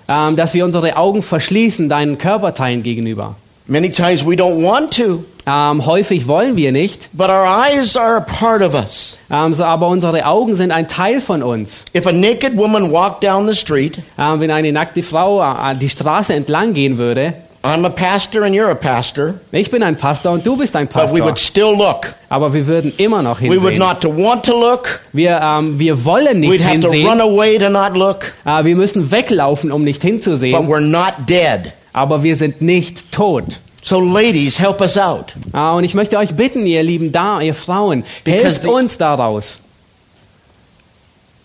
[0.07, 3.35] ähm, dass wir unsere Augen verschließen deinen Körperteilen gegenüber.
[3.71, 8.17] Many times we don't want to, Ähm, häufig wollen wir nicht, but our eyes are
[8.17, 9.17] a part of us.
[9.31, 11.85] ähm, so, aber unsere Augen sind ein Teil von uns.
[11.95, 15.89] If a naked woman walked down the street, Ähm, wenn eine nackte Frau äh, die
[15.89, 20.33] Straße entlang gehen würde, I'm a pastor and you're a pastor, ich bin ein Pastor
[20.33, 22.13] und du bist ein but we Pastor, would still look.
[22.27, 23.79] aber wir würden immer noch We would hinsehen.
[23.79, 24.99] not to want to look.
[25.13, 27.07] Wir, ähm, wir wollen nicht We'd have to hinsehen.
[27.07, 31.13] run away to not look, Äh, wir müssen weglaufen, um nicht but hinzusehen, we're not
[31.29, 31.71] dead.
[31.93, 33.61] Aber wir sind nicht tot.
[33.83, 35.33] So ladies, help us out.
[35.53, 38.97] Ah, und ich möchte euch bitten, ihr lieben da, ihr Frauen, Because helft the- uns
[38.97, 39.61] daraus.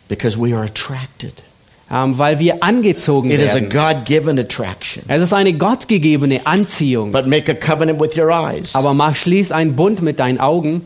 [0.08, 1.42] because we are attracted.
[1.90, 4.04] ähm, weil wir angezogen It is a werden.
[4.04, 5.02] Given attraction.
[5.08, 7.12] Es ist eine gottgegebene Anziehung.
[7.12, 8.74] But make a covenant with your eyes.
[8.74, 10.82] Aber mach, schließ einen Bund mit deinen Augen.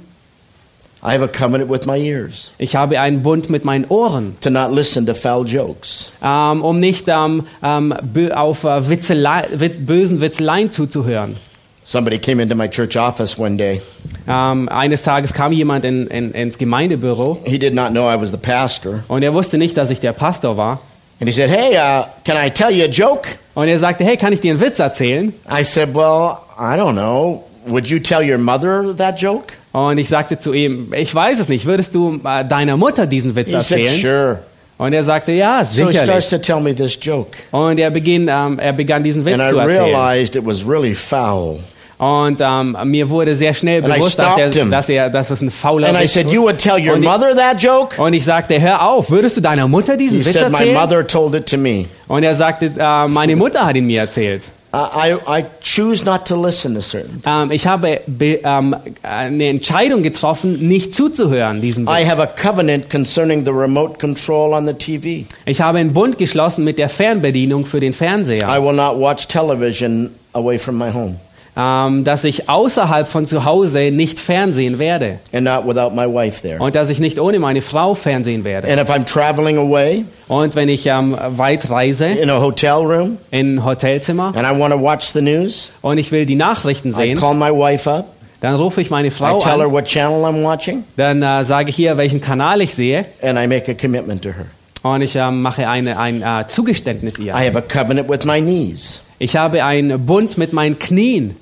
[1.02, 4.50] I have a covenant with my ears Ich habe einen Bund mit meinen Ohren, to
[4.50, 6.12] not listen to foul jokes.
[6.22, 11.36] ähm, um nicht ähm, ähm, bö- auf äh, Witzelei, wit, bösen Witzeleien zuzuhören.
[11.84, 13.80] Somebody came into my church office one day.
[14.28, 18.30] Ähm, eines Tages kam jemand in, in, ins Gemeindebüro He did not know I was
[18.30, 19.02] the pastor.
[19.08, 20.80] und er wusste nicht, dass ich der Pastor war.
[21.20, 23.28] And he said, Hey, uh, can I tell you a joke?
[23.54, 25.32] Und er sagte, hey, kann ich dir einen Witz erzählen?
[25.50, 27.42] I said, Well, I don't know.
[27.66, 29.53] Would you tell your mother that joke?
[29.73, 33.37] Und ich sagte zu ihm, ich weiß es nicht, würdest du äh, deiner Mutter diesen
[33.37, 34.01] Witz He said, erzählen?
[34.01, 34.38] Sure.
[34.79, 36.29] Und er sagte, ja, So he starts sicherlich.
[36.31, 37.37] to tell me this joke.
[37.51, 39.85] Und er, beginn, ähm, er begann diesen Witz And I zu erzählen.
[39.85, 41.59] realized it was really foul.
[41.99, 45.42] Und ähm, mir wurde sehr schnell And I bewusst, dass, er, dass, er, dass es
[45.42, 46.33] ein fauler And I Witz said, ist.
[46.33, 48.01] You would tell your Und ich- mother that joke?
[48.03, 50.75] Und ich sagte, hör auf, würdest du deiner Mutter diesen He Witz said, My erzählen?
[50.81, 51.85] mother told it to me.
[52.09, 54.44] Und er sagte, äh, meine Mutter hat ihn mir erzählt.
[54.72, 57.22] I, I, I choose not to listen to certain.
[57.26, 62.09] Ähm, ich habe be, ähm, eine Entscheidung getroffen, nicht zuzuhören diesem I Witz.
[62.11, 65.26] have a covenant concerning the remote control on the TV.
[65.44, 69.26] Ich habe einen Bund geschlossen mit der Fernbedienung für den Fernseher, I will not watch
[69.26, 71.16] television away from my home
[71.56, 76.42] ähm, dass ich außerhalb von zu Hause nicht fernsehen werde and not without my wife
[76.42, 76.60] there.
[76.60, 78.68] und dass ich nicht ohne meine Frau fernsehen werde.
[78.68, 83.18] And if I'm traveling away Und wenn ich ähm, weit reise in a hotel room
[83.30, 86.90] in ein Hotelzimmer and I want to watch the news, und ich will die Nachrichten
[86.90, 88.06] I sehen, call my wife up.
[88.40, 91.78] dann rufe ich meine I Frau an, what channel I'm watching dann äh, sage ich
[91.78, 94.46] ihr, welchen Kanal ich sehe and I make a commitment to her.
[94.82, 97.32] Und ich ähm, mache eine, ein äh, Zugeständnis ihr.
[97.34, 101.36] I have a covenant with my knees Ich habe einen Bund mit meinen Knien,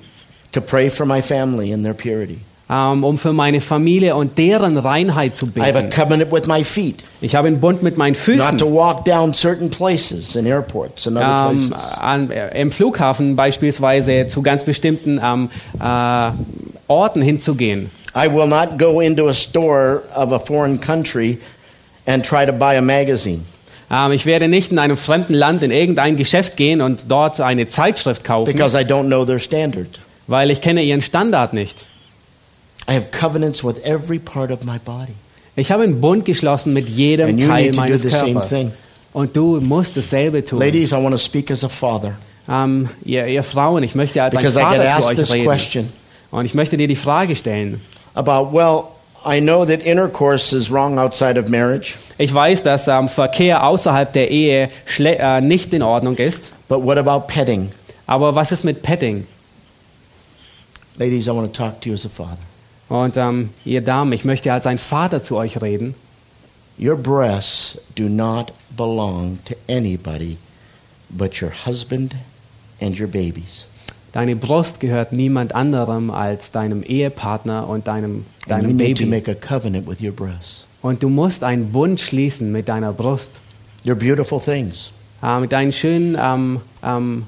[0.51, 2.39] to pray for my family and their purity.
[2.71, 5.89] ähm, um für meine Familie und deren Reinheit zu I have a beten.
[5.89, 8.73] covenant with my feet Ich habe einen Bund mit meinen not to Füßen.
[8.73, 11.97] walk down certain places in airports and other Ähm, places.
[11.97, 15.49] an, äh, Im Flughafen beispielsweise zu ganz bestimmten ähm,
[15.79, 16.31] äh,
[16.87, 17.89] Orten hinzugehen.
[18.15, 21.37] I will not go into a store of a foreign country
[22.09, 23.41] and try to buy a magazine
[23.91, 27.67] Ähm, ich werde nicht in einem fremden Land in irgendein Geschäft gehen und dort eine
[27.69, 29.99] Zeitschrift kaufen, because I don't know their standard.
[30.27, 31.85] weil ich kenne ihren Standard nicht.
[32.87, 35.13] I have covenants with every part of my body.
[35.55, 38.09] Ich habe einen Bund geschlossen mit jedem And you Teil need to do meines the
[38.09, 38.49] same Körpers.
[38.49, 38.71] thing.
[39.11, 40.59] Und du musst dasselbe tun.
[40.59, 42.13] Ladies, I want to speak as a father
[42.47, 45.15] Ähm, ihr, ihr Frauen, ich möchte als ein because I get Vater zu asked euch
[45.17, 45.45] this reden.
[45.45, 45.89] question
[46.31, 47.81] Und ich möchte dir die Frage stellen.
[48.13, 48.83] about, well,
[49.25, 54.11] I know that intercourse is wrong outside of marriage, Ich weiß, dass ähm, Verkehr außerhalb
[54.13, 56.51] der Ehe äh, nicht in Ordnung ist.
[56.67, 57.69] but what about petting?
[58.07, 59.27] Aber was ist mit Petting?
[60.97, 62.37] Ladies, I want to talk to you as a father.
[62.89, 65.95] Und ähm, ihr Damen, ich möchte als ein Vater zu euch reden.
[66.79, 70.37] Your breasts do not belong to anybody
[71.09, 72.15] but your husband
[72.81, 73.65] and your babies.
[74.11, 79.03] Deine Brust gehört niemand anderem als deinem Ehepartner und deinem, And you deinem need to
[79.05, 79.15] Baby.
[79.15, 80.65] make a covenant with your breasts.
[80.81, 83.41] Und du musst einen Bund schließen mit deiner Brust.
[83.85, 84.91] They're beautiful things.
[85.21, 87.23] Äh, mit, deinen schönen, ähm, ähm,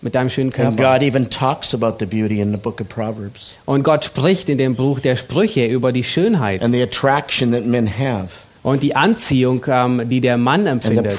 [0.00, 0.98] mit deinem schönen And Körper.
[0.98, 4.58] God even talks about the beauty in the book of Proverbs Und Gott spricht in
[4.58, 8.28] dem Buch der Sprüche über die Schönheit and the attraction that men have
[8.68, 11.18] und die Anziehung, ähm, die der Mann and the empfindet.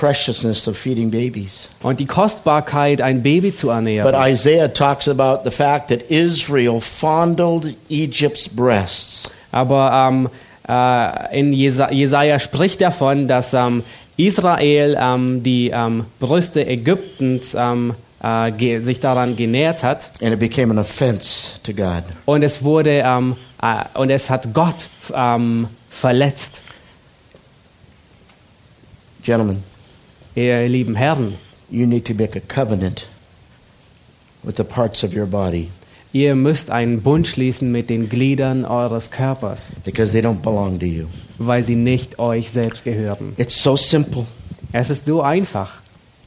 [1.82, 4.32] Und die Kostbarkeit, ein Baby zu But ernähren.
[4.32, 9.30] Isaiah talks about the fact that Israel fondled Egypt's breasts.
[9.52, 10.30] Aber ähm,
[10.68, 13.84] äh, in Jesa Jesaja spricht davon, dass ähm,
[14.16, 20.72] Israel ähm, die ähm, Brüste Ägyptens ähm, äh, sich daran genährt hat And it became
[20.72, 22.04] an offense to God.
[22.26, 24.88] und es wurde äh, und es hat Gott
[25.90, 26.62] verletzt.
[29.30, 29.63] Gentlemen,
[30.34, 31.36] Ihr lieben Herren,
[31.70, 33.06] you need to make a covenant
[34.42, 35.70] with the parts of your body
[36.13, 40.88] ihr müsst einen Bund schließen mit den Gliedern eures Körpers, because they don't belong to
[40.88, 41.06] you.
[41.38, 43.34] weil sie nicht euch selbst gehören.
[43.38, 44.26] It's so simple.
[44.72, 45.82] Es ist so einfach.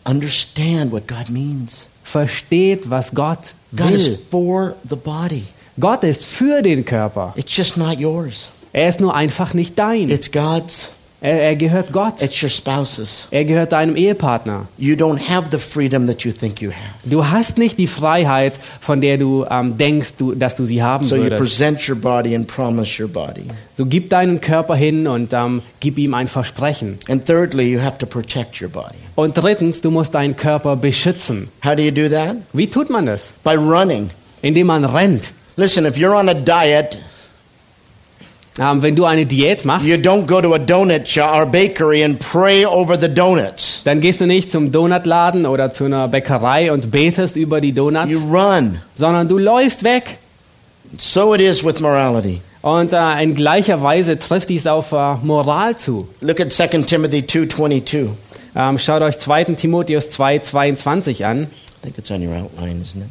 [0.05, 1.89] Understand what God means.
[2.05, 4.19] Versteht, was Gott God is will.
[4.31, 5.43] for the body.
[5.81, 7.35] Gott ist für den Körper.
[7.37, 8.53] It's just not yours.
[8.73, 10.09] Er ist nur einfach nicht dein.
[10.09, 10.91] It's God's.
[11.23, 12.21] Er, er gehört Gott.
[12.21, 13.29] It's your spouse's.
[13.31, 14.67] Er gehört deinem Ehepartner.
[14.77, 16.95] You don't have the freedom that you think you have.
[17.05, 21.05] Du hast nicht die Freiheit, von der du ähm, denkst, du, dass du sie haben
[21.05, 21.41] So you würdest.
[21.41, 23.45] present your body and promise your body.
[23.77, 26.99] So gib deinen Körper hin und ähm, gib ihm ein Versprechen.
[27.09, 28.99] And thirdly, you have to protect your body.
[29.15, 31.49] Und drittens, du musst deinen Körper beschützen.
[31.65, 32.39] How do you do that?
[32.53, 33.33] Wie tut man das?
[33.45, 34.11] By running.
[34.43, 35.31] Indem man rennt.
[35.57, 36.99] Listen, if you're on a diet
[38.59, 42.05] Ähm, wenn du eine Diät machst, You don't go to a donut shop or bakery
[42.05, 43.81] and pray over the donuts.
[43.85, 47.91] dann gehst du nicht zum Donutladen oder zu einer Bäckerei und betest über die You
[47.91, 48.79] Donuts, run.
[48.95, 50.19] sondern du läufst weg.
[50.99, 52.43] So it is with morality.
[52.61, 56.09] Und äh, in gleicher Weise trifft dies auf äh, Moral zu.
[56.21, 58.09] Look at 2 Timothy 2:22.
[58.55, 59.45] Ähm, schaut euch 2.
[59.45, 61.45] Timotheus 2, 22 an.
[61.45, 61.47] I
[61.83, 63.09] think it's on your outline, isn't it?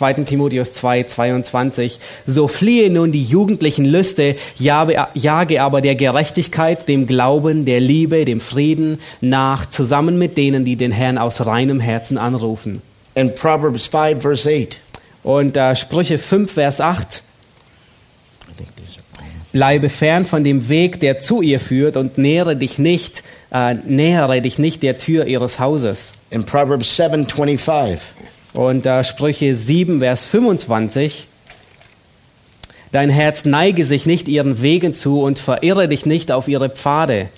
[0.00, 0.14] 2.
[0.24, 2.00] Timotheus 2, 22.
[2.24, 8.40] So fliehe nun die jugendlichen Lüste, jage, aber der Gerechtigkeit, dem Glauben, der Liebe, dem
[8.40, 12.80] Frieden nach, zusammen mit denen, die den Herrn aus reinem Herzen anrufen.
[13.14, 14.78] And Proverbs 5 verse 8.
[15.22, 17.22] Und äh, Sprüche 5, Vers 8.
[18.48, 22.56] I think these are Bleibe fern von dem Weg, der zu ihr führt, und nähere
[22.56, 26.14] dich nicht, äh, nähere dich nicht der Tür ihres Hauses.
[26.30, 27.98] In Proverbs 7:25.
[28.52, 31.28] Und äh, Sprüche 7, Vers 25.
[32.92, 37.28] Dein Herz neige sich nicht ihren Wegen zu und verirre dich nicht auf ihre Pfade.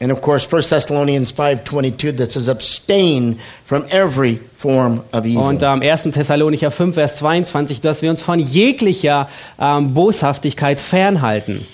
[0.00, 5.38] And of course 1 Thessalonians 5:22 that says abstain from every form of evil.
[5.38, 6.02] Und ähm, 1.
[6.12, 11.64] Thessalonicher 5, Vers 22, dass wir uns von jeglicher ähm, Boshaftigkeit fernhalten.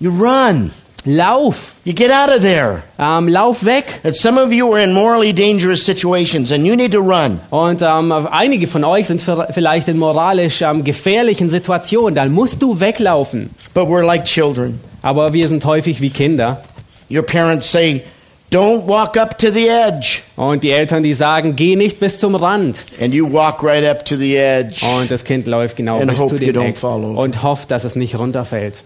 [0.00, 0.70] you run.
[1.06, 2.82] Lauf, You get out of there.
[2.98, 3.84] ähm, lauf weg.
[4.04, 7.40] And some of you are in morally dangerous situations and you need to run.
[7.50, 12.14] Und ähm, einige von euch sind vielleicht in moralisch ähm, gefährlichen Situationen.
[12.14, 13.50] Dann musst du weglaufen.
[13.74, 14.80] But we're like children.
[15.02, 16.62] Aber wir sind häufig wie Kinder.
[17.10, 18.02] Your parents say,
[18.50, 22.34] "Don't walk up to the edge." Und die Eltern, die sagen, geh nicht bis zum
[22.34, 22.82] Rand.
[22.98, 24.76] And you walk right up to the edge.
[24.98, 28.18] Und das Kind läuft genau And bis zu dem Eck und hofft, dass es nicht
[28.18, 28.82] runterfällt.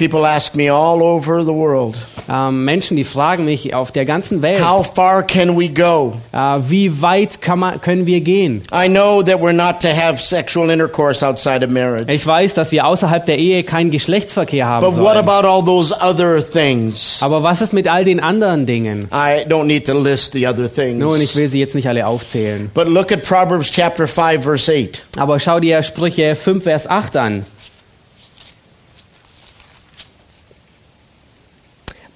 [0.00, 1.94] People ask me all over the world,
[2.32, 6.38] Ähm, Menschen, die fragen mich auf der ganzen Welt, "How far can we go?" äh,
[6.68, 8.62] wie weit kann man, können wir gehen?
[8.72, 12.10] I know that we're not to have sexual intercourse outside of marriage.
[12.10, 15.28] Ich weiß, dass wir außerhalb der Ehe keinen Geschlechtsverkehr haben But what sollen.
[15.28, 17.18] about all those other things?
[17.20, 19.08] Aber was ist mit all den anderen Dingen?
[19.12, 21.36] I don't need to list the other Nun, ich things.
[21.36, 22.70] will sie jetzt nicht alle aufzählen.
[22.72, 25.02] But look at Proverbs chapter 5 verse 8.
[25.18, 27.44] Aber schau dir Sprüche 5, Vers 8 an.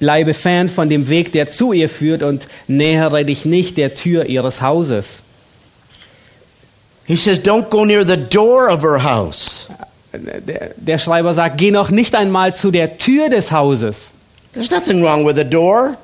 [0.04, 4.26] Bleibe fern von dem Weg, der zu ihr führt, und nähere dich nicht der Tür
[4.26, 5.22] ihres Hauses.
[7.06, 9.66] He says, "Don't go near the door of her house."
[10.12, 14.12] Der, der Schreiber sagt, geh noch nicht einmal zu der Tür des Hauses.
[14.52, 15.96] There's nothing wrong with a door.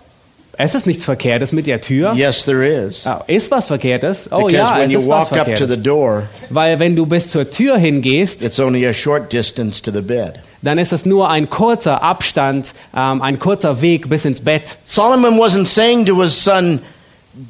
[0.62, 2.12] Es ist nichts Verkehrtes mit der Tür.
[2.14, 3.06] Yes, there is.
[3.06, 4.28] Ah, Ist was Verkehrtes?
[4.30, 6.94] Oh Because ja, when es you ist was walk up to the door, Weil wenn
[6.94, 10.34] du bis zur Tür hingehst, it's only a short distance to the bed.
[10.60, 14.76] dann ist es nur ein kurzer Abstand, ähm, ein kurzer Weg bis ins Bett.
[14.84, 16.80] Solomon wasn't saying to his son,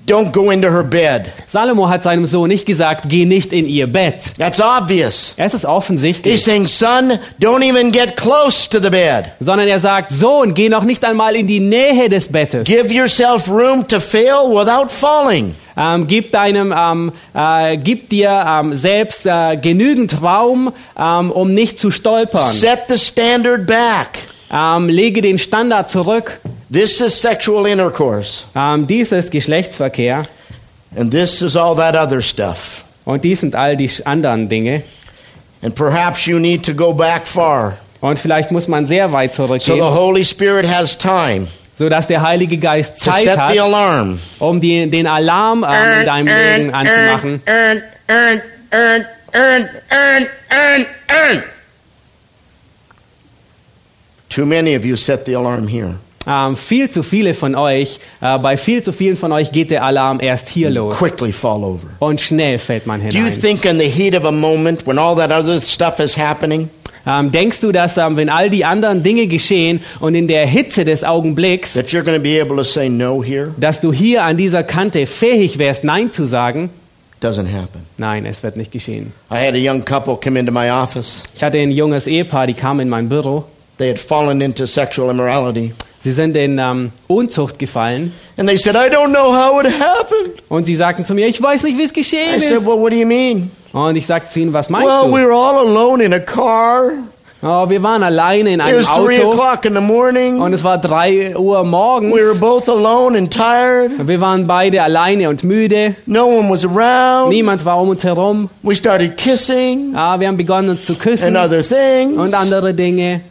[0.07, 3.87] "Don't go into her bed." Salomo hat seinem Sohn nicht gesagt, geh nicht in ihr
[3.87, 4.33] Bett.
[4.39, 5.35] That's obvious.
[5.37, 6.43] Es ist He's offensichtlich.
[6.43, 9.33] saying, "Son, don't even get close to the bed.
[9.41, 12.67] Sondern er sagt, Sohn, geh noch nicht einmal in die Nähe des Bettes.
[12.67, 18.75] Give yourself room to fail without falling." Ähm, gib, deinem, ähm, äh, gib dir ähm,
[18.75, 22.53] selbst äh, genügend Raum, ähm, um nicht zu stolpern.
[22.53, 24.19] Set the standard back.
[24.53, 26.41] Ähm, lege den Standard zurück.
[26.73, 30.25] This is sexual intercourse, Ähm, dies ist Geschlechtsverkehr
[30.97, 32.85] and this is all that other stuff.
[33.05, 34.83] und dies sind all die anderen Dinge.
[35.63, 37.77] And perhaps you need to go back far.
[38.01, 41.47] Und vielleicht muss man sehr weit So the zurückgehen, Holy Spirit has time
[41.81, 44.19] sodass der Heilige Geist to Zeit set the hat, alarm.
[44.39, 47.43] um die, den Alarm ähm, in deinem Leben anzumachen.
[54.31, 55.97] Too many of you set the alarm here.
[56.27, 59.83] Ähm, viel zu viele von euch, äh, bei viel zu vielen von euch geht der
[59.85, 60.97] Alarm erst hier los.
[60.97, 61.87] Quickly fall over.
[61.99, 63.41] Und schnell fällt man Do you hinein.
[63.41, 66.69] think in the heat of a moment when all that other stuff is happening,
[67.07, 70.85] Ähm, denkst du, dass ähm, wenn all die anderen Dinge geschehen und in der Hitze
[70.85, 73.55] des Augenblicks, that you're going to be able to say no here?
[73.57, 76.69] dass du hier an dieser Kante fähig wärst, Nein zu sagen?
[77.23, 77.81] Doesn't happen.
[77.97, 79.15] Nein, es wird nicht geschehen.
[79.33, 81.23] I had a young couple come into my office.
[81.35, 83.45] Ich hatte ein junges Ehepaar, die kam in mein Büro.
[83.81, 85.73] They had fallen into sexual immorality.
[86.03, 90.43] Sie sind in ähm, Unzucht gefallen And they said, I don't know how it happened.
[90.51, 92.67] und sie sagten zu mir, ich weiß nicht, wie es I geschehen said, ist.
[92.67, 93.51] Well, what do you mean?
[93.73, 95.27] Und ich sagte zu ihnen, was meinst Well, we du?
[95.29, 96.91] were all alone in a car.
[97.43, 100.43] Oh, wir waren alleine in It einem Auto o'clock in the morning.
[100.43, 102.39] und es war drei Uhr We were morgens.
[102.39, 103.93] both alone and tired.
[104.07, 105.95] Wir waren beide alleine und müde.
[106.05, 107.31] No one was around.
[107.31, 108.51] Niemand war um uns herum.
[108.63, 112.15] We started kissing Ah, wir haben begonnen uns zu küssen and other things.
[112.19, 113.23] und andere Dinge.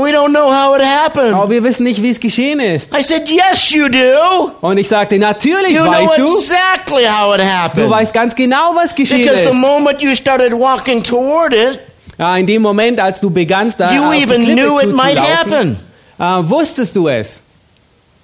[0.00, 1.34] We don't know how it happened.
[1.34, 2.96] Aber wir wissen nicht, wie es geschehen ist.
[2.96, 4.52] I said, Yes, you do.
[4.60, 6.36] Und ich sagte, natürlich You know weißt du.
[6.38, 7.90] exactly how it Du happened.
[7.90, 9.54] weißt ganz genau, was geschehen Because the ist.
[9.54, 11.80] moment you started walking toward it,
[12.16, 15.76] Ja, in dem Moment, als du begannst, da You even knew it might happen.
[16.18, 17.42] äh, wusstest du es.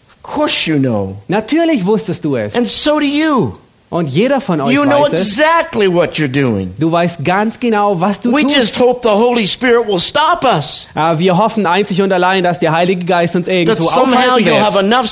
[0.08, 1.16] Of course you know.
[1.26, 2.54] Natürlich wusstest du es.
[2.54, 3.54] And so do you.
[3.90, 6.74] Und jeder von euch You know weiß exactly what you're doing.
[6.78, 8.56] Du weißt ganz genau, was du We tust.
[8.56, 10.88] just hope the Holy Spirit will stop us.
[10.96, 14.58] Äh, wir hoffen einzig und allein, dass der Heilige Geist uns That irgendwo somehow you'll
[14.60, 15.06] have enough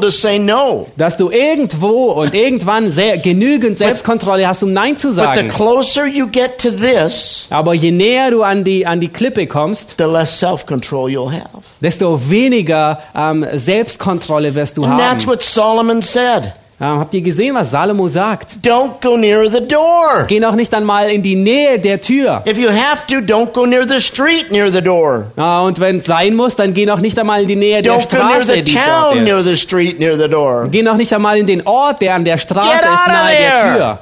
[0.00, 0.88] to say no.
[0.98, 5.48] Dass du irgendwo und irgendwann sehr, genügend Selbstkontrolle hast, um Nein zu But the sagen.
[5.48, 9.94] closer you get to this, Aber je näher du an die, an die Klippe kommst,
[9.96, 11.48] the less self control you'll have.
[11.80, 14.98] desto weniger ähm, Selbstkontrolle wirst du And haben.
[14.98, 16.52] that's what Solomon said.
[16.82, 18.56] Ähm, habt ihr gesehen, was Salomo sagt?
[18.62, 20.24] Don't go near the door.
[20.26, 22.42] Geh noch nicht einmal in die Nähe der Tür.
[22.48, 25.26] If you have to, don't go near the street near the door.
[25.36, 27.92] Ah, und wenn es sein muss, dann geh noch nicht einmal in die Nähe der
[27.92, 29.44] Don't go near Straße, the die town near ist.
[29.44, 30.68] the street near the door.
[30.70, 33.76] Geh noch nicht einmal in den Ort, der an der Straße Get ist, nahe der.
[33.76, 33.98] Tür.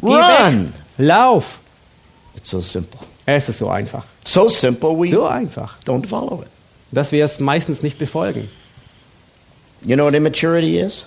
[0.00, 0.64] Geh Run.
[0.98, 1.06] weg.
[1.06, 1.58] Lauf.
[2.36, 3.00] It's so simple.
[3.24, 4.04] Es ist so einfach.
[4.24, 6.48] So simple, we So einfach, don't follow it.
[6.92, 8.48] dass wir es meistens nicht befolgen.
[9.84, 11.04] You know what immaturity is?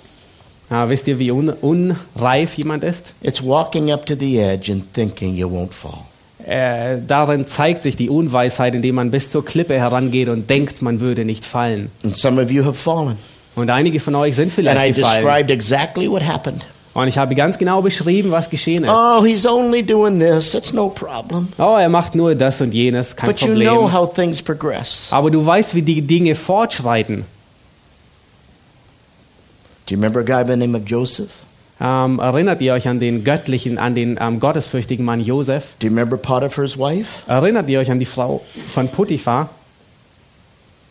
[0.70, 3.14] Ah, wisst ihr, wie un unreif jemand ist?
[3.22, 6.06] It's walking up to the edge and thinking you won't fall.
[6.46, 11.00] Äh, darin zeigt sich die Unweisheit, indem man bis zur Klippe herangeht und denkt, man
[11.00, 11.92] würde nicht fallen.
[12.04, 13.18] And some of you have fallen.
[13.56, 15.24] Und einige von euch sind And I vielleicht gefallen.
[15.26, 16.66] described exactly what happened.
[16.94, 18.90] Und ich habe ganz genau beschrieben, was geschehen ist.
[18.92, 20.54] Oh, he's only doing this.
[20.54, 21.48] It's no problem.
[21.58, 23.94] Oh, er macht nur das und jenes, kein But you know Problem.
[23.94, 25.08] how things progress.
[25.12, 27.26] Aber du weißt, wie die Dinge fortschreiten.
[29.90, 31.32] Do you remember a guy by the name of Joseph?
[31.82, 35.74] Ähm, erinnert ihr euch an den göttlichen, an den ähm, gottesfürchtigen Mann Josef?
[35.80, 37.24] Do you remember Potiphar's wife?
[37.28, 39.50] Erinnert ihr euch an die Frau von Potiphar?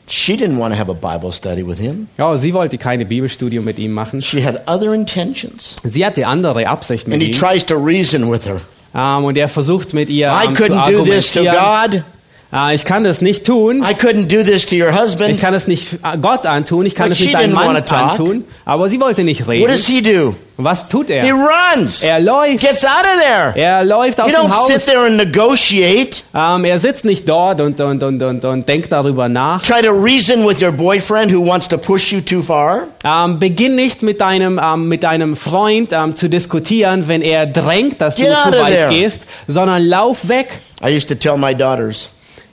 [0.09, 2.09] She didn't want to have a Bible study with him.
[2.17, 4.21] Ja, sie wollte keine Bibelstudium mit ihm machen.
[4.21, 5.77] She had other intentions.
[5.85, 7.39] Sie hatte andere Absichten And mit he ihm.
[7.39, 8.61] tries to reason with her.
[8.95, 11.91] Ähm, und er versucht mit ihr I ähm, zu couldn't do this to argumentieren.
[11.93, 12.18] God.
[12.53, 13.83] Äh, ich kann das nicht tun.
[13.83, 15.39] I couldn't do this to your Ich husband.
[15.41, 16.87] kann es nicht äh, Gott antun.
[16.87, 18.45] Ich kann es nicht einem didn't Mann antun.
[18.65, 19.71] Aber sie wollte nicht What reden.
[19.73, 20.35] does he do?
[20.61, 21.35] Was tut He er?
[21.35, 22.03] runs.
[22.03, 22.61] Er läuft.
[22.61, 23.53] Gets out of there.
[23.55, 24.85] Er läuft aus You dem don't sit Haus.
[24.87, 26.23] there and negotiate.
[26.35, 29.63] Ähm, er sitzt nicht dort und, und, und, und, und denkt darüber nach.
[29.63, 32.89] Try to reason with your boyfriend who wants to push you too far.
[33.05, 38.01] Ähm, beginn nicht mit deinem, ähm, mit deinem Freund ähm, zu diskutieren, wenn er drängt,
[38.01, 38.89] dass Get du zu weit there.
[38.91, 40.49] gehst, sondern lauf weg.
[40.85, 42.09] I used to tell my daughters,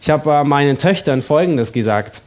[0.05, 2.21] Ich habe äh, meinen Töchtern Folgendes gesagt.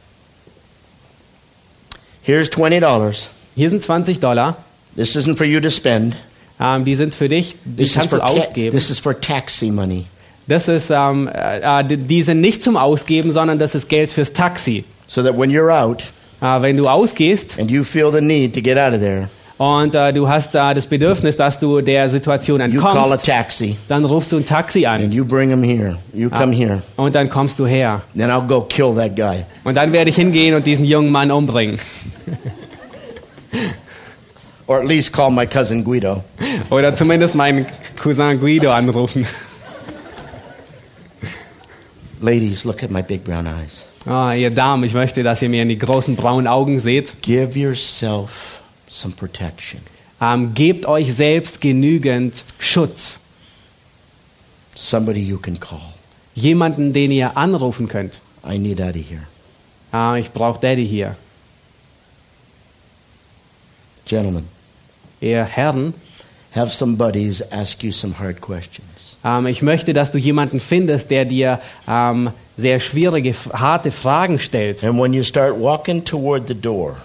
[2.23, 3.27] here's $20.
[3.55, 4.57] Hier sind 20 Dollar.
[4.97, 6.17] This isn't for you to spend.
[6.59, 8.75] Ähm, die sind für dich, die This is, kannst du ausgeben.
[8.75, 10.07] this is for taxi money.
[10.45, 14.11] Das ist, ähm, äh, äh, die- die sind nicht zum Ausgeben, sondern das ist Geld
[14.11, 14.83] fürs Taxi.
[15.07, 16.03] So that when you're out
[16.41, 19.29] Äh, wenn du ausgehst and you feel the need to get out of there,
[19.59, 23.25] und äh, du hast äh, das Bedürfnis, dass du der Situation you call a entkommst,
[23.25, 25.97] taxi dann rufst du ein Taxi and an you bring him here.
[26.13, 26.81] You come here.
[26.95, 28.01] und dann kommst du her.
[28.15, 29.43] Then I'll go kill that guy.
[29.65, 31.77] Und dann werde ich hingehen und diesen jungen Mann umbringen.
[34.65, 36.23] Or at least call my cousin Guido.
[36.69, 37.65] Oder zumindest meinen
[38.01, 39.25] Cousin Guido anrufen.
[42.21, 43.85] Ladies, look at my big brown eyes.
[44.05, 47.21] Ah, ihr Damen, ich möchte, dass ihr mir in die großen braunen Augen seht.
[47.21, 48.58] Give yourself
[48.89, 49.81] some protection.
[50.21, 53.21] Ähm, gebt euch selbst genügend Schutz.
[54.75, 55.93] Somebody you can call.
[56.35, 58.21] Jemanden, den ihr anrufen könnt.
[58.45, 59.23] I need of here.
[59.91, 61.15] Ah, ich brauche Daddy hier.
[64.05, 64.45] Gentlemen,
[65.21, 65.93] Ihr Herren,
[66.55, 69.17] have some buddies ask you some hard questions.
[69.23, 74.83] ähm, ich möchte, dass du jemanden findest, der dir ähm, sehr schwierige, harte Fragen stellt.
[74.83, 76.97] And when you start walking toward the door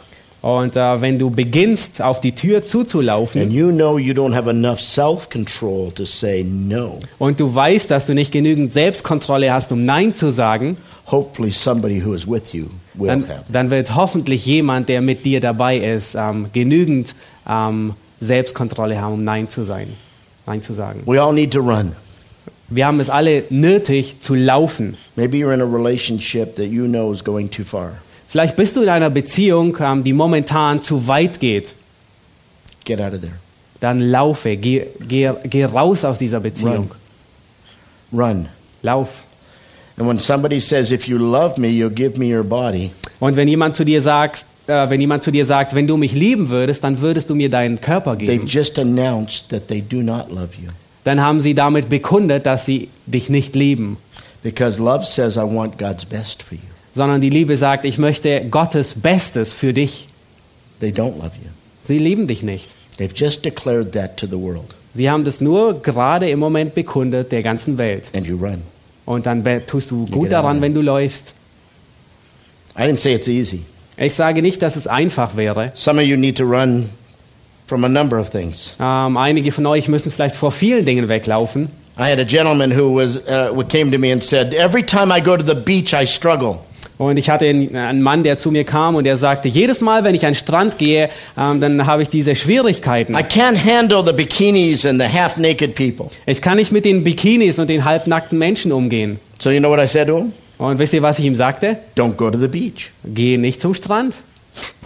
[0.45, 4.13] Und äh, wenn du beginnst, auf die Tür zuzulaufen you know you
[6.53, 10.77] no, und du weißt, dass du nicht genügend Selbstkontrolle hast, um Nein zu sagen,
[11.11, 13.45] hopefully somebody who is with you will dann, have.
[13.49, 17.15] dann wird hoffentlich jemand, der mit dir dabei ist, ähm, genügend
[17.49, 19.89] ähm, Selbstkontrolle haben, um Nein zu sein,
[20.45, 21.05] Nein zu sagen.
[21.07, 21.93] We all need to run.
[22.69, 24.99] Wir haben es alle nötig zu laufen.
[25.17, 27.93] Maybe you're in a relationship that you know is going too far.
[28.35, 31.73] Vielleicht bist du in einer Beziehung, ähm, die momentan zu weit geht.
[32.85, 33.35] Get out of there.
[33.79, 36.91] Dann laufe, geh, geh, geh raus aus dieser Beziehung.
[38.13, 38.49] Run.
[38.83, 39.23] Lauf.
[39.97, 43.47] And when somebody says, if you love me, you'll give me your body, Und wenn
[43.47, 46.83] jemand zu dir sagt, äh, wenn jemand zu dir sagt, wenn du mich lieben würdest,
[46.83, 48.47] dann würdest du mir deinen Körper they've geben.
[48.49, 50.71] just announced that they do not love you.
[51.05, 53.97] Dann haben sie damit bekundet, dass sie dich nicht lieben.
[54.43, 56.74] Because love says, I want God's best for you.
[56.95, 60.09] Sondern die Liebe sagt, ich möchte Gottes Bestes für dich.
[60.81, 61.51] They don't love you.
[61.83, 62.75] Sie lieben dich nicht.
[62.99, 64.75] They've just declared that to the world.
[64.95, 68.11] Sie haben das nur gerade im Moment bekundet der ganzen Welt.
[68.15, 68.63] And you run.
[69.05, 71.35] Und dann tust du gut daran, wenn du läufst.
[72.79, 73.63] I didn't say it's easy.
[73.97, 75.73] Ich sage nicht, dass es einfach wäre.
[75.75, 76.91] Some of you need to run
[77.67, 78.77] from a number of things.
[78.81, 81.69] Ähm, einige von euch müssen vielleicht vor vielen Dingen weglaufen.
[81.97, 85.17] I had a gentleman who was uh, who came to me and said, "Every time
[85.17, 86.59] I go to the beach, I struggle."
[86.97, 90.15] Und ich hatte einen Mann, der zu mir kam und der sagte, jedes Mal, wenn
[90.15, 93.15] ich an den Strand gehe, ähm, dann habe ich diese Schwierigkeiten.
[93.15, 96.07] I can't handle the bikinis and the half-naked people.
[96.27, 99.19] Ich kann nicht mit den Bikinis und den halbnackten Menschen umgehen.
[99.41, 100.33] So you know what I said to him?
[100.59, 101.79] Und wisst ihr, was ich ihm sagte?
[101.97, 102.93] Don't go to the beach.
[103.05, 104.15] Geh nicht zum Strand.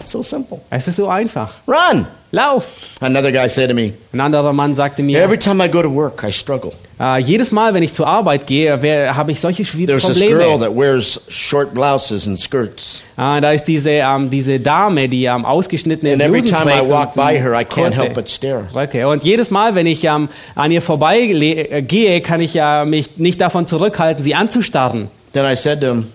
[0.05, 0.59] So simple.
[0.69, 1.51] Es ist so einfach.
[1.67, 2.07] Run.
[2.31, 2.65] Lauf.
[3.01, 5.91] Another guy said to me, Ein anderer Mann sagte mir, "Every time I go to
[5.93, 8.71] work, I struggle." äh, jedes Mal, wenn ich zur Arbeit gehe,
[9.15, 10.59] habe ich solche There's this girl Probleme.
[10.59, 15.43] that wears short blouses and skirts, Äh, da ist diese, ähm, diese Dame, die ähm,
[15.43, 18.65] ausgeschnittene and every Blusen time I walk und by her, I can't help but stare.
[18.75, 19.07] Röcke.
[19.07, 23.65] Und jedes Mal, wenn ich ähm, an ihr vorbeigehe, kann ich äh, mich nicht davon
[23.67, 25.09] zurückhalten, sie anzustarren.
[25.33, 26.07] Then I said to him,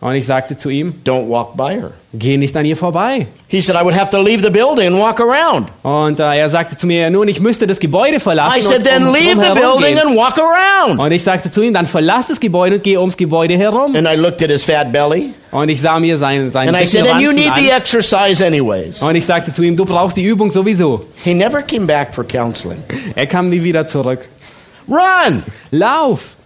[0.00, 3.26] Und ich sagte zu ihm, "Don't walk by her." geh nicht an ihr vorbei.
[3.48, 6.48] He said, "I would have to leave the building and walk around." Und äh, er
[6.48, 9.40] sagte zu mir, nun, ich müsste das Gebäude verlassen I said, und "Then um, leave
[9.40, 12.84] the building and walk around." Und ich sagte zu ihm, dann verlass das Gebäude und
[12.84, 13.96] geh ums Gebäude herum.
[13.96, 16.86] And I looked at his fat belly, Und ich sah mir sein, sein and I
[16.86, 17.80] said, "And you need Beckenranzen the an.
[17.80, 21.06] exercise anyways." Und ich sagte zu ihm, du brauchst die Übung sowieso.
[21.24, 22.82] He never came back for counseling.
[23.16, 24.20] Er kam nie wieder zurück.
[24.88, 25.42] Run!
[25.72, 26.36] Lauf!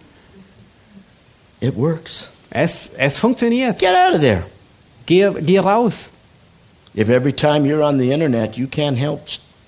[1.61, 2.32] It works.
[2.53, 3.79] Es, es funktioniert.
[3.79, 4.43] Get out of there.
[5.05, 6.11] Geh, geh raus.
[6.95, 9.21] If every time you're on the internet, you can't help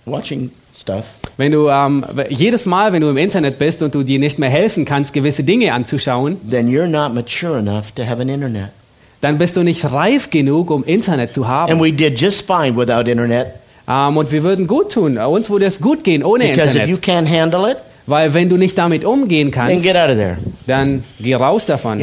[0.05, 1.05] watching stuff,
[1.37, 4.49] Wenn du ähm, jedes Mal, wenn du im Internet bist und du dir nicht mehr
[4.49, 8.69] helfen kannst, gewisse Dinge anzuschauen, then you're not mature enough to have an internet.
[9.21, 11.79] dann bist du nicht reif genug, um Internet zu And haben.
[11.81, 13.53] we did just fine without internet
[13.87, 15.17] Ähm, und wir würden gut tun.
[15.17, 17.03] Uns würde es gut gehen ohne because if you Internet.
[17.03, 17.77] can't handle it,
[18.07, 19.83] Weil wenn du nicht damit umgehen kannst,
[20.67, 21.99] dann geh raus davon.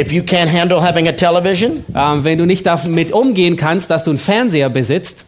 [1.16, 5.24] Television Ähm, wenn du nicht damit umgehen kannst, dass du einen Fernseher besitzt,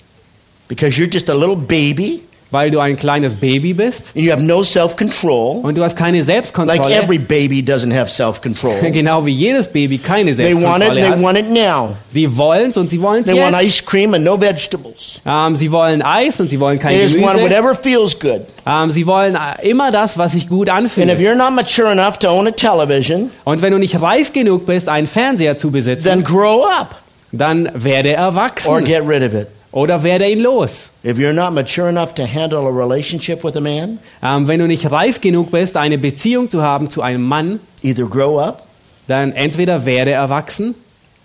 [0.69, 2.23] because you're just a little baby
[2.55, 6.27] weil du ein kleines Baby bist you have no self-control, und du hast keine like
[6.27, 8.77] Selbstkontrolle, every baby doesn't have self-control.
[8.93, 11.23] genau wie jedes Baby keine They want it, Selbstkontrolle they hat.
[11.23, 11.97] want it now.
[12.09, 13.81] Sie wollen es und sie wollen es They want jetzt.
[13.81, 15.21] ice cream and no vegetables.
[15.27, 17.51] Ähm, sie wollen Eis und sie wollen kein They just want Gemüse.
[17.51, 18.43] whatever feels good.
[18.67, 21.21] Ähm, sie wollen äh, immer das, was sich gut And if anfühlt.
[21.21, 24.89] you're not mature enough to own a television, Und wenn du nicht reif genug bist,
[24.89, 26.97] einen Fernseher zu besitzen, then grow up
[27.33, 29.49] dann werde or erwachsen get rid of it.
[29.75, 30.91] Oder werde ihn los.
[31.05, 34.67] If you're not mature enough to handle a relationship with a man, Ähm, wenn du
[34.69, 38.63] nicht reif genug bist, eine Beziehung zu haben zu einem Mann, either grow up
[39.09, 40.75] dann entweder werde erwachsen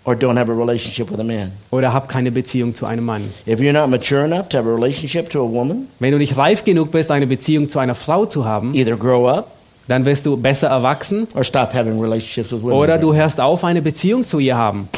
[0.04, 1.52] or don't have a relationship with a man.
[1.70, 3.22] oder hab keine Beziehung zu einem Mann.
[3.46, 6.36] If you're not mature enough to have a relationship to a woman, Wenn du nicht
[6.36, 9.46] reif genug bist, eine Beziehung zu einer Frau zu haben, either grow up
[9.86, 12.74] dann wirst du besser erwachsen or stop having relationships with women.
[12.76, 14.88] oder du hörst auf, eine Beziehung zu ihr haben.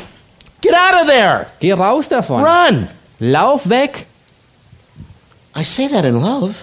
[0.63, 1.47] Get out of there!
[1.61, 2.43] Geh raus davon.
[2.45, 2.89] Run!
[3.25, 4.07] Lauf weg.
[5.57, 6.55] I say that in love,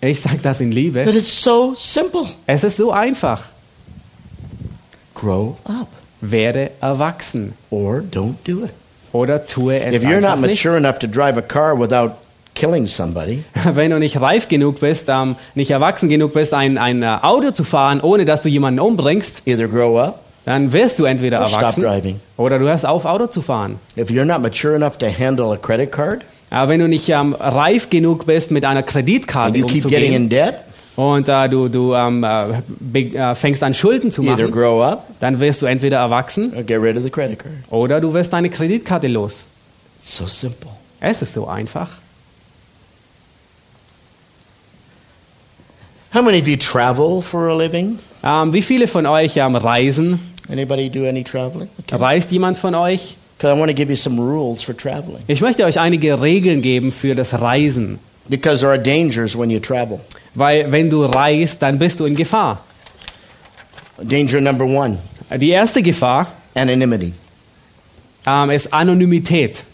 [0.00, 1.00] Ich sag das in but Liebe.
[1.02, 2.26] it's so simple.
[2.46, 3.44] Es ist so einfach.
[5.14, 5.88] Grow up
[6.22, 8.70] Werde erwachsen or don't do it.
[9.12, 10.64] oder tue es If you're not nicht.
[10.64, 12.12] mature enough to drive a car without
[12.54, 13.44] killing somebody,
[13.74, 17.50] Wenn du nicht reif genug bist, ähm, nicht erwachsen genug bist, ein, ein äh, Auto
[17.50, 21.48] zu fahren, ohne dass du jemanden umbringst, either grow up dann wirst du entweder or
[21.48, 22.20] stop erwachsen driving.
[22.38, 23.78] oder du hörst auf, Auto zu fahren.
[23.98, 27.34] If you're not mature enough to handle a credit card Aber wenn du nicht ähm,
[27.38, 30.60] reif genug bist, mit einer Kreditkarte umzugehen debt,
[30.94, 35.40] und äh, du, du ähm, äh, äh, fängst an, Schulden zu machen, grow up dann
[35.40, 37.54] wirst du entweder erwachsen or get rid of the credit card.
[37.70, 39.46] oder du wirst deine Kreditkarte los.
[40.00, 40.70] So simple.
[41.00, 41.88] Es ist so einfach.
[46.14, 47.98] How many of you travel for a living?
[48.22, 50.20] Ähm, wie viele von euch ähm, reisen?
[50.50, 51.68] Anybody do any traveling?
[51.80, 51.96] Okay.
[51.96, 53.16] Reist jemand von euch?
[53.36, 55.22] Because I want to give you some rules for traveling.
[55.26, 57.98] Ich möchte euch einige Regeln geben für das Reisen.
[58.28, 60.00] Because there are dangers when you travel.
[60.34, 62.60] Weil wenn du reist, dann bist du in Gefahr.
[64.02, 64.98] Danger number one
[65.38, 67.12] Die erste Gefahr anonymity.
[68.26, 69.64] ähm, ist Anonymität.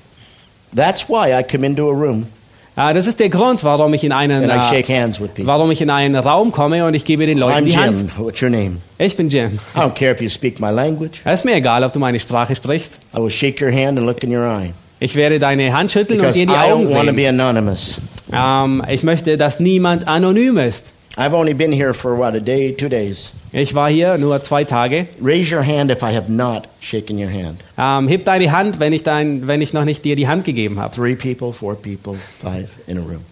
[0.74, 2.26] That's why I come into a room
[2.74, 5.46] Äh, das ist der Grund, warum ich in einen, people.
[5.46, 7.98] warum ich in einen Raum komme und ich gebe den Leuten I'm die Hand.
[7.98, 8.10] Jim.
[8.16, 8.78] What's your name?
[8.98, 9.58] Ich bin Jim.
[9.76, 11.20] I don't care if you speak my language.
[11.24, 12.98] Es ist mir egal, ob du meine Sprache sprichst.
[13.14, 14.70] I will shake your hand and look in your eye.
[15.00, 17.14] Ich werde deine Hand schütteln und Because dir I in die Augen don't want to
[17.14, 17.40] be sehen.
[17.40, 18.00] anonymous.
[18.32, 20.92] Ähm, ich möchte, dass niemand anonym ist.
[21.16, 23.32] I've only been here for what, a day, two days.
[23.52, 25.08] Ich war hier nur zwei Tage.
[25.20, 27.60] Raise your hand if I have not shaken your hand.
[27.76, 30.80] Ähm, heb deine Hand, wenn ich, dein, wenn ich noch nicht dir die Hand gegeben
[30.80, 30.94] habe.
[30.94, 33.26] Three people, four people, five in a room.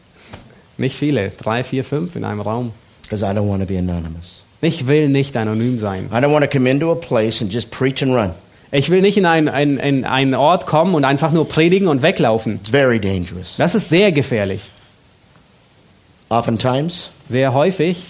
[0.77, 2.73] Nicht viele, drei, vier, fünf in einem Raum.
[3.03, 4.43] Because I don't want to be anonymous.
[4.61, 6.11] Ich will nicht anonym sein.
[6.13, 8.33] I don't want to come into a place and just preach and run.
[8.73, 12.03] Ich will nicht in einen, in, in einen Ort kommen und einfach nur predigen und
[12.03, 12.57] weglaufen.
[12.57, 13.57] It's very dangerous.
[13.57, 14.71] Das ist sehr gefährlich.
[16.31, 18.07] Oftentimes, Sehr häufig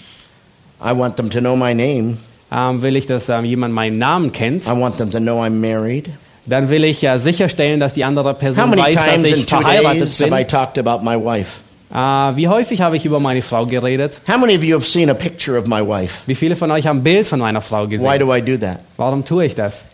[0.83, 2.17] I want them to know my name.
[2.51, 4.65] ähm, will ich, dass ähm, jemand meinen Namen kennt.
[4.67, 6.09] I want them to know I'm married.
[6.45, 10.21] Dann will ich ja sicherstellen, dass die andere How Person weiß, dass ich verheiratet days
[10.21, 10.47] have I bin.
[10.47, 11.59] talked about my wife?
[11.93, 11.97] Äh,
[12.37, 14.21] wie häufig habe ich über meine Frau geredet?
[14.27, 16.21] How many of you have seen a picture of my wife?
[16.27, 18.19] Wie viele von euch haben ein Bild von meiner Frau Why gesehen?
[18.19, 18.79] do I do that?
[18.97, 19.85] Warum tue ich das?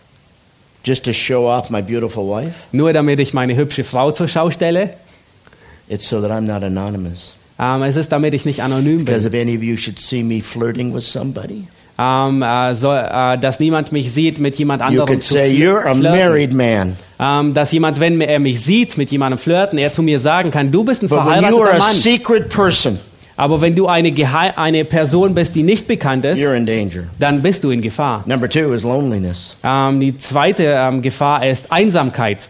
[0.86, 2.54] Just to show off my beautiful wife?
[2.72, 4.92] Nur damit ich meine hübsche Frau zur Schau stelle?
[5.90, 7.36] It's so that I'm not anonymous.
[7.60, 9.42] Ähm, es ist, damit ich nicht anonym Because bin.
[9.42, 11.68] if any of you should see me flirting with somebody,
[12.00, 15.50] Ähm, äh, so, äh, dass niemand mich sieht mit jemand you anderem could zu say,
[15.52, 16.96] You're a married man.
[17.20, 20.72] Ähm, dass jemand, wenn er mich sieht mit jemandem flirten, er zu mir sagen kann,
[20.72, 21.96] du bist ein But when you verheirateter a Mann.
[21.96, 23.00] secret person,
[23.36, 24.14] Aber wenn du eine,
[24.58, 27.06] eine Person bist, die nicht bekannt ist, you're in danger.
[27.18, 28.22] dann bist du in Gefahr.
[28.28, 29.56] Number two is loneliness.
[29.64, 32.48] Ähm, die zweite Gefahr ist Einsamkeit.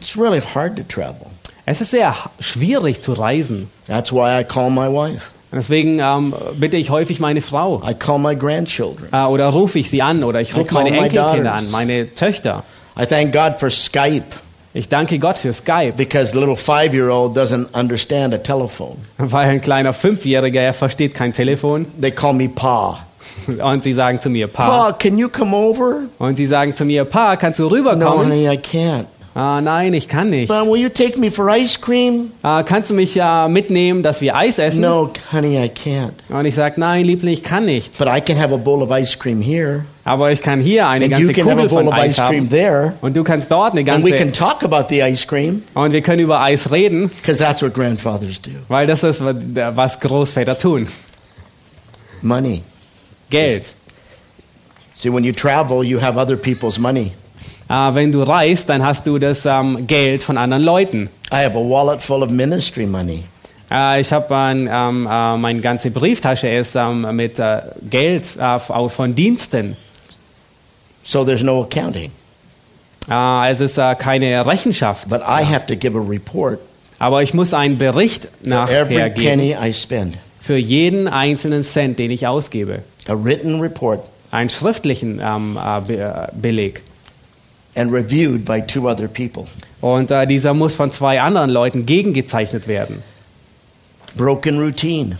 [0.00, 1.28] It's really hard to travel.
[1.70, 3.68] Es ist sehr schwierig zu reisen.
[3.86, 5.26] That's why I call my wife.
[5.52, 9.08] Deswegen ähm, bitte ich häufig meine Frau I call my grandchildren.
[9.12, 12.64] äh, oder rufe ich sie an oder ich I rufe meine Enkelkinder an, meine Töchter.
[12.98, 14.24] I thank God for Skype
[14.72, 16.56] Ich danke Gott für Skype, because the little
[16.92, 18.96] year old doesn't understand a telephone.
[19.18, 21.86] weil ein kleiner Fünfjähriger, er versteht kein Telefon.
[22.00, 23.00] They call me Pa.
[23.62, 24.68] Und sie sagen zu mir, Pa.
[24.68, 26.02] Pa, can you come over?
[26.18, 28.26] Und sie sagen zu mir, Pa, kannst du No, rüberkommen?
[28.26, 29.06] honey, I can't.
[29.34, 30.48] Ah, nein, ich kann nicht.
[30.48, 32.32] But will you take me for ice cream?
[32.42, 34.80] Ah, kannst du mich äh, mitnehmen, dass wir Eis essen?
[34.80, 36.12] No, honey, I can't.
[36.28, 37.96] Und ich sage, nein, Liebling, ich kann nicht.
[37.98, 41.04] But I can have a bowl of ice cream here, Aber ich kann hier eine
[41.04, 42.50] and ganze Kugel bowl von Eis haben.
[42.50, 44.40] there, Und du kannst dort eine and we can ganze...
[44.40, 48.50] talk about the ice cream Und wir können über Eis reden, that's what grandfathers do.
[48.66, 50.88] weil das ist, was Großväter tun.
[52.22, 52.62] Money.
[53.30, 53.72] Geld.
[54.96, 57.12] See, when you travel, you have other people's money.
[57.68, 61.10] Ah, wenn du reist, dann hast du das ähm, Geld von anderen Leuten.
[61.30, 63.24] I have a wallet full of ministry money.
[63.70, 68.42] Äh, ich habe ein, ähm, äh, meine ganze Brieftasche ist ähm, mit äh, Geld äh,
[68.42, 69.76] auch von Diensten.
[71.02, 72.10] So there's no accounting.
[73.10, 76.60] Äh, es ist keine Rechenschaft, But I have to give a report
[76.98, 82.82] aber ich muss einen Bericht nachher geben für jeden einzelnen Cent, den ich ausgebe.
[83.08, 84.00] A written report
[84.30, 85.18] Einen schriftlichen
[85.86, 86.82] Be Beleg.
[87.74, 89.44] And reviewed by two other people.
[89.80, 93.02] Und äh, dieser muss von zwei anderen Leuten gegengezeichnet werden.
[94.16, 95.18] Broken routine.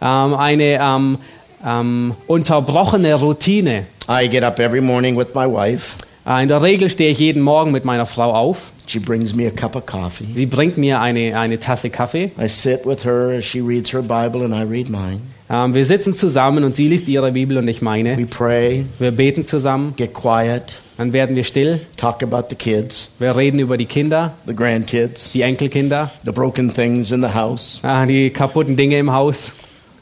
[0.00, 1.18] Ähm, eine ähm,
[1.64, 3.86] ähm, unterbrochene Routine.
[4.08, 5.96] I get up every morning with my wife.
[6.26, 8.72] Äh, in der Regel stehe ich jeden Morgen mit meiner Frau auf.
[8.86, 10.26] She brings me a cup of coffee.
[10.32, 12.30] Sie bringt mir eine, eine Tasse Kaffee.
[12.40, 15.20] I sit with her as she reads her Bible and I read mine.
[15.50, 18.26] Ähm, wir sitzen zusammen und sie liest ihre Bibel und ich We meine.
[18.26, 20.64] pray, Wir beten zusammen, get quiet,
[20.98, 21.80] dann werden wir still.
[21.96, 26.72] talk about the kids, Wir reden über die Kinder, the grandkids, die Enkelkinder, the broken
[26.72, 29.52] things in the house, äh, die kaputten Dinge im Haus.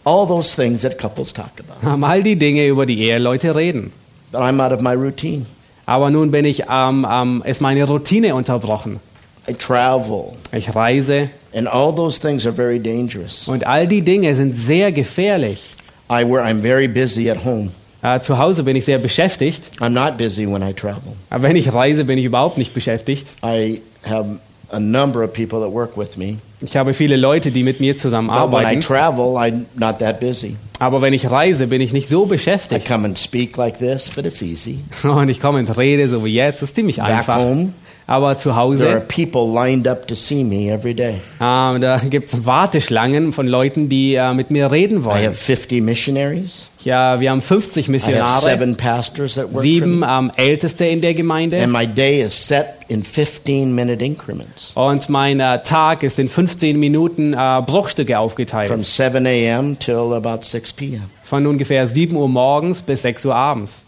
[0.04, 2.04] all those things that couples talk about.
[2.06, 3.90] All die Dinge, über die Eheleute reden.
[4.32, 5.46] But I'm out of my routine.
[5.86, 9.00] Aber nun bin ich, ähm, ähm, ist meine Routine unterbrochen.
[9.48, 13.46] I travel, Ich reise and all those things are very dangerous.
[13.46, 15.70] und all die Dinge sind sehr gefährlich.
[16.10, 17.70] I where I'm very busy at home.
[18.04, 19.70] Äh, zu Hause bin ich sehr beschäftigt.
[19.80, 21.14] I'm not busy when I travel.
[21.30, 23.26] Aber wenn ich reise, bin ich überhaupt nicht beschäftigt.
[23.42, 24.38] I have
[24.70, 26.36] a number of people that work with me.
[26.60, 30.20] Ich habe viele Leute, die mit mir zusammen But when I travel, I'm not that
[30.20, 30.56] busy.
[30.80, 32.86] Aber wenn ich reise, bin ich nicht so I beschäftigt.
[32.86, 34.80] come and speak like this, but it's easy.
[35.02, 36.60] Und ich komme und rede, so wie jetzt.
[36.60, 37.36] Das ist ziemlich Back einfach.
[37.38, 37.72] home,
[38.06, 41.14] Aber zu there are Hause, people lined up to see me every day.
[41.40, 45.24] ähm, da gibt es Warteschlangen von Leuten, die äh, mit mir reden I wollen.
[45.24, 46.68] have 50 missionaries.
[46.82, 51.00] Ja, wir haben 50 I have Missionare, seven pastors that work sieben ähm, Älteste in
[51.00, 51.62] der Gemeinde.
[51.62, 56.28] And my day is set in 15 minute increments Und mein äh, Tag ist in
[56.28, 58.86] 15 Minuten äh, Bruchstücke from aufgeteilt.
[58.86, 59.78] 7 a.m.
[59.78, 61.04] till about 6 p.m.
[61.22, 63.82] Von ungefähr 7 Uhr morgens bis 6 Uhr abends.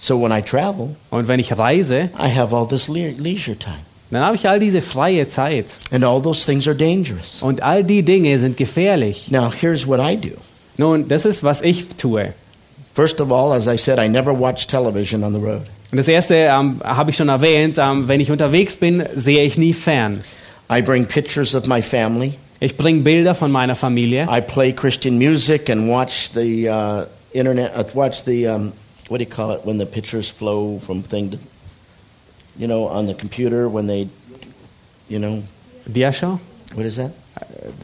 [0.00, 3.76] So when I travel, Und wenn ich reise, I have all this le- leisure time.
[4.10, 5.72] dann habe ich all diese freie Zeit.
[5.90, 7.42] And all those things are dangerous.
[7.42, 9.30] Und all die Dinge sind gefährlich.
[9.30, 10.36] Now, here's what I do.
[10.76, 12.32] Nun, das ist, was ich tue.
[12.94, 15.62] First of all, as I said, I never watch television on the road.
[15.90, 19.56] Und das Erste ähm, habe ich schon erwähnt, ähm, wenn ich unterwegs bin, sehe ich
[19.58, 20.20] nie fern.
[20.70, 22.34] I bring pictures of my family.
[22.60, 24.28] Ich bringe Bilder von meiner Familie.
[24.30, 28.72] I play Christian music and watch the uh, internet, uh, watch the, um,
[29.08, 31.38] what do you call it, when the pictures flow from thing to,
[32.58, 34.08] you know, on the computer when they,
[35.08, 35.42] you know,
[35.88, 36.38] Diashow?
[36.74, 37.12] What is that?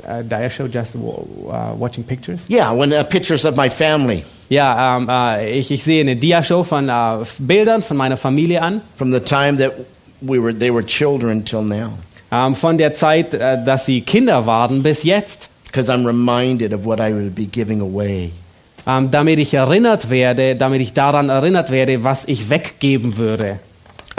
[0.06, 2.44] Uh, Dia show just w- uh, watching pictures?
[2.48, 6.64] Yeah, when uh, pictures of my family Ja, ähm, äh, ich, ich sehe eine Dia-Show
[6.64, 8.82] von äh, Bildern von meiner Familie an.
[8.96, 9.72] from the time that
[10.20, 11.92] we were they were children till now.
[12.30, 15.48] Ähm, von der Zeit, äh, dass sie Kinder waren bis jetzt.
[15.66, 18.32] Because I'm reminded of what I would be giving away.
[18.86, 23.58] Ähm, damit ich erinnert werde, damit ich daran erinnert werde, was ich weggeben würde.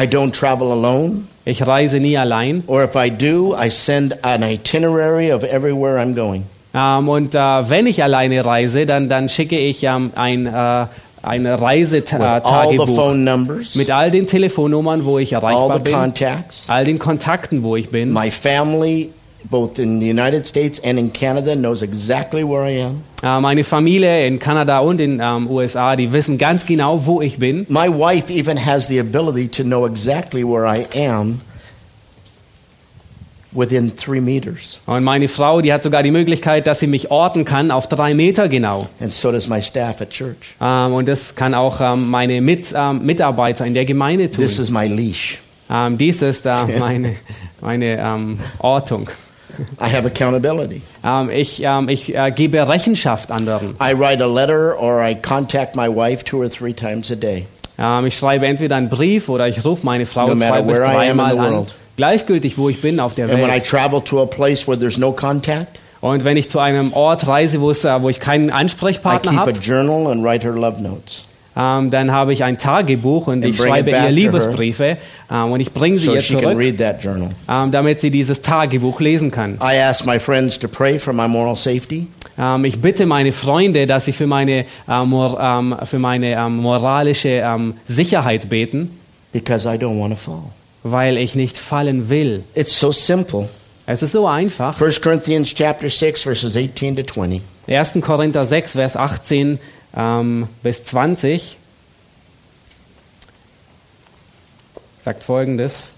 [0.01, 2.63] I don't travel alone, Ich reise nie allein.
[2.67, 6.43] or if I do, I send an itinerary of everywhere I'm going.
[6.73, 7.39] Ähm, und äh,
[7.69, 10.85] wenn ich alleine reise, dann, dann schicke ich ähm, ein, äh,
[11.23, 13.13] ein Reisetagebuch
[13.75, 15.95] mit all den Telefonnummern, wo ich erreichbar bin,
[16.67, 18.11] all den Kontakten, wo ich bin.
[18.11, 19.09] My family,
[19.49, 23.03] both in the United States and in Canada, knows exactly where I am.
[23.23, 27.37] Äh, meine Familie in Kanada und in ähm, USA, die wissen ganz genau, wo ich
[27.39, 27.65] bin.
[27.69, 31.41] My wife even has the ability to know exactly where I am
[33.51, 34.79] within three meters.
[34.85, 38.13] Und meine Frau, die hat sogar die Möglichkeit, dass sie mich orten kann auf drei
[38.13, 38.87] Meter genau.
[38.99, 40.55] And so does my staff at church.
[40.59, 44.43] Ähm, und das kann auch ähm, meine Mit, Mitarbeiter in der Gemeinde tun.
[44.43, 45.39] This is my leash.
[45.97, 47.15] Dies ist äh, meine,
[47.59, 49.09] meine Ortung.
[49.79, 50.81] I have accountability.
[51.03, 53.75] Ähm, ich ähm, ich äh, gebe Rechenschaft anderen.
[53.81, 57.45] I write a letter or I contact my wife two or three times a day.
[57.77, 61.37] Ähm, ich schreibe entweder einen Brief oder ich rufe meine Frau No zwei bis dreimal
[61.37, 61.67] an.
[61.97, 63.65] Gleichgültig, wo ich bin auf der And when I Welt.
[63.65, 67.61] travel to a place where there's no contact, Und wenn ich zu einem Ort reise,
[67.61, 69.53] wo, es, äh, wo ich keinen Ansprechpartner habe,
[71.55, 74.97] notes ähm, dann habe ich ein Tagebuch und And ich schreibe ihr Liebesbriefe
[75.31, 76.57] ähm, und ich bringe sie so ihr zurück,
[77.01, 77.29] journal.
[77.49, 79.53] ähm, damit sie dieses Tagebuch lesen kann.
[79.61, 82.07] I ask my friends to pray for my moral safety.
[82.63, 87.41] Ich bitte meine Freunde, dass sie für meine, äh, mor für meine moralische
[87.87, 88.91] Sicherheit beten,
[89.31, 90.43] because I don't want to fall.
[90.83, 92.43] weil ich nicht fallen will.
[92.53, 93.47] It's so simple.
[93.85, 94.81] Es ist so einfach.
[94.81, 97.41] 1 Corinthians chapter 6 verses 18 to 20.
[97.67, 98.01] 1.
[98.01, 99.59] Korinther 6, Vers 18
[99.95, 101.57] ähm, bis 20
[104.97, 105.91] sagt folgendes.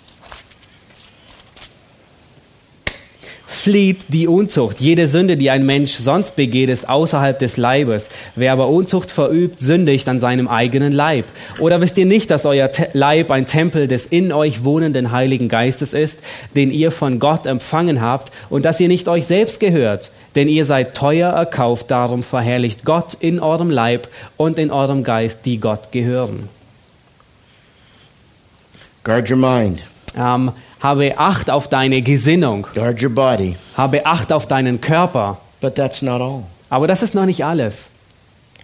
[3.47, 4.79] Flieht die Unzucht.
[4.79, 8.09] Jede Sünde, die ein Mensch sonst begeht, ist außerhalb des Leibes.
[8.35, 11.25] Wer aber Unzucht verübt, sündigt an seinem eigenen Leib.
[11.59, 15.49] Oder wisst ihr nicht, dass euer Te Leib ein Tempel des in euch wohnenden Heiligen
[15.49, 16.19] Geistes ist,
[16.55, 20.11] den ihr von Gott empfangen habt und dass ihr nicht euch selbst gehört?
[20.37, 24.07] Denn ihr seid teuer erkauft, darum verherrlicht Gott in eurem Leib
[24.37, 26.47] und in eurem Geist, die Gott gehören.
[29.03, 29.81] Guard your mind.
[30.15, 32.67] Ähm, habe Acht auf deine Gesinnung.
[32.75, 33.55] Guard your body.
[33.75, 35.39] Habe Acht auf deinen Körper.
[35.59, 36.43] But that's not all.
[36.69, 37.89] Aber das ist noch nicht alles.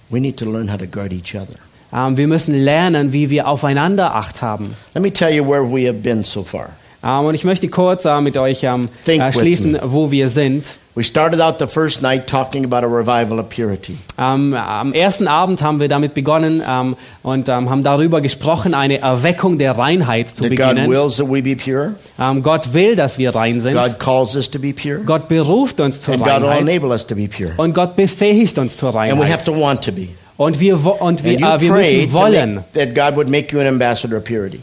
[0.09, 1.57] We need to learn how to guard each other.
[1.91, 4.75] Ähm, wir müssen lernen, wie wir aufeinander Acht haben.
[4.93, 6.69] Let me tell you where we have been so far.
[7.03, 10.77] Ähm, und ich möchte kurz äh, mit euch ähm, Think äh, schließen, wo wir sind.
[10.95, 13.97] We started out the first night talking about a revival of purity.
[14.19, 18.99] Ähm, am ersten Abend haben wir damit begonnen ähm, und ähm, haben darüber gesprochen, eine
[18.99, 20.89] Erweckung der Reinheit zu That God beginnen.
[20.91, 21.95] wills that we be pure.
[22.43, 23.73] Gott will, dass wir rein sind.
[23.73, 24.99] God calls us to be pure.
[24.99, 26.61] Gott beruft uns zur And God will Reinheit.
[26.61, 27.53] enable us to be pure.
[27.57, 29.45] Und Gott befähigt uns zur And we have Reinheit.
[29.45, 30.09] to want to be.
[30.35, 32.63] Und wir, und wir, äh, wir müssen wollen.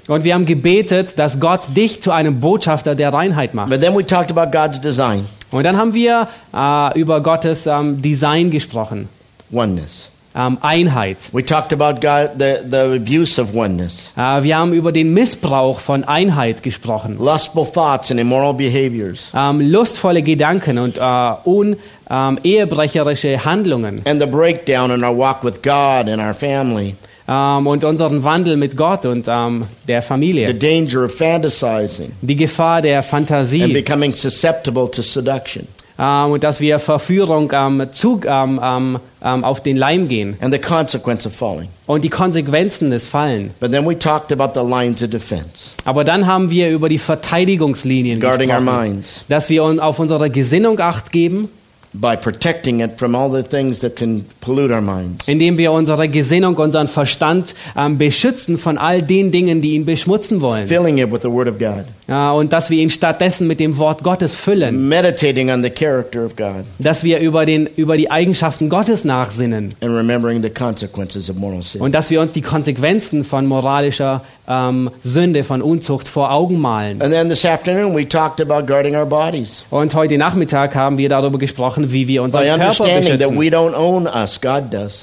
[0.09, 3.71] Und wir haben gebetet, dass Gott dich zu einem Botschafter der Reinheit macht.
[3.71, 8.03] But then we talked about God's design, Und dann haben wir äh, über Gottes ähm,
[8.03, 9.09] Design gesprochen.
[9.53, 10.09] oneness.
[10.33, 11.17] Ähm, Einheit.
[11.33, 15.81] We talked about God, the, the abuse of oneness, Äh, wir haben über den Missbrauch
[15.81, 17.17] von Einheit gesprochen.
[17.19, 21.01] lustful thoughts and immoral behaviors, Ähm, lustvolle Gedanken und äh,
[21.45, 21.77] un,
[22.11, 24.01] ähm, ehebrecherische Handlungen.
[24.05, 26.95] and the breakdown in our walk with God and our family,
[27.29, 30.53] Ähm, und unseren Wandel mit Gott und ähm, der the Familie.
[30.53, 33.73] danger of fantasizing Die Gefahr der and Fantasie.
[33.73, 40.09] becoming susceptible to seduction, Ähm, und dass wir Verführung ähm, zu, ähm, auf den Leim
[40.09, 40.35] gehen.
[40.41, 41.69] and the consequence of falling.
[41.87, 43.51] Und die Konsequenzen des Fallen.
[43.61, 46.99] But then we talked about the lines of defense, Aber dann haben wir über die
[46.99, 48.81] Verteidigungslinien guarding our gesprochen.
[48.93, 51.49] minds Dass wir auf unsere Gesinnung acht geben,
[51.93, 55.27] by protecting it from all the things that can pollute our minds.
[55.27, 60.41] indem wir unsere Gesinnung, unseren Verstand ähm, beschützen von all den Dingen, die ihn beschmutzen
[60.41, 60.67] wollen.
[60.69, 63.77] Filling it with the Word of God, Ja, und dass wir ihn stattdessen mit dem
[63.77, 64.89] Wort Gottes füllen.
[64.89, 69.75] meditating on the character of God, Dass wir über, den, über die Eigenschaften Gottes nachsinnen.
[69.81, 71.81] and remembering the consequences of moral sin.
[71.81, 77.03] Und dass wir uns die Konsequenzen von moralischer ähm, Sünde, von Unzucht vor Augen malen.
[77.03, 81.09] And then this afternoon, we talked about guarding our bodies Und heute Nachmittag haben wir
[81.09, 82.85] darüber gesprochen, wie wir unseren by Körper
[83.19, 83.39] beschützen.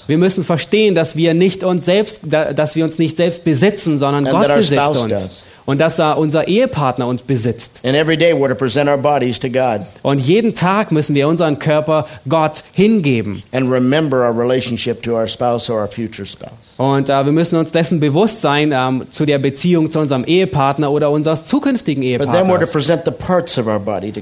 [0.08, 3.98] Wir müssen verstehen, dass wir nicht uns selbst, da- dass wir uns nicht selbst besitzen,
[3.98, 5.12] sondern And Gott besitzt uns.
[5.24, 5.44] does.
[5.68, 7.82] Und dass unser Ehepartner uns besitzt.
[7.84, 11.28] And every day we're to present our bodies to God Und jeden Tag müssen wir
[11.28, 13.44] unseren Körper Gott hingeben.
[13.52, 16.52] and remember our relationship to our spouse or our future spouse.
[16.78, 20.92] Und uh, wir müssen uns dessen bewusst sein ähm, zu der Beziehung zu unserem Ehepartner
[20.92, 22.74] oder unseres zukünftigen Ehepartners.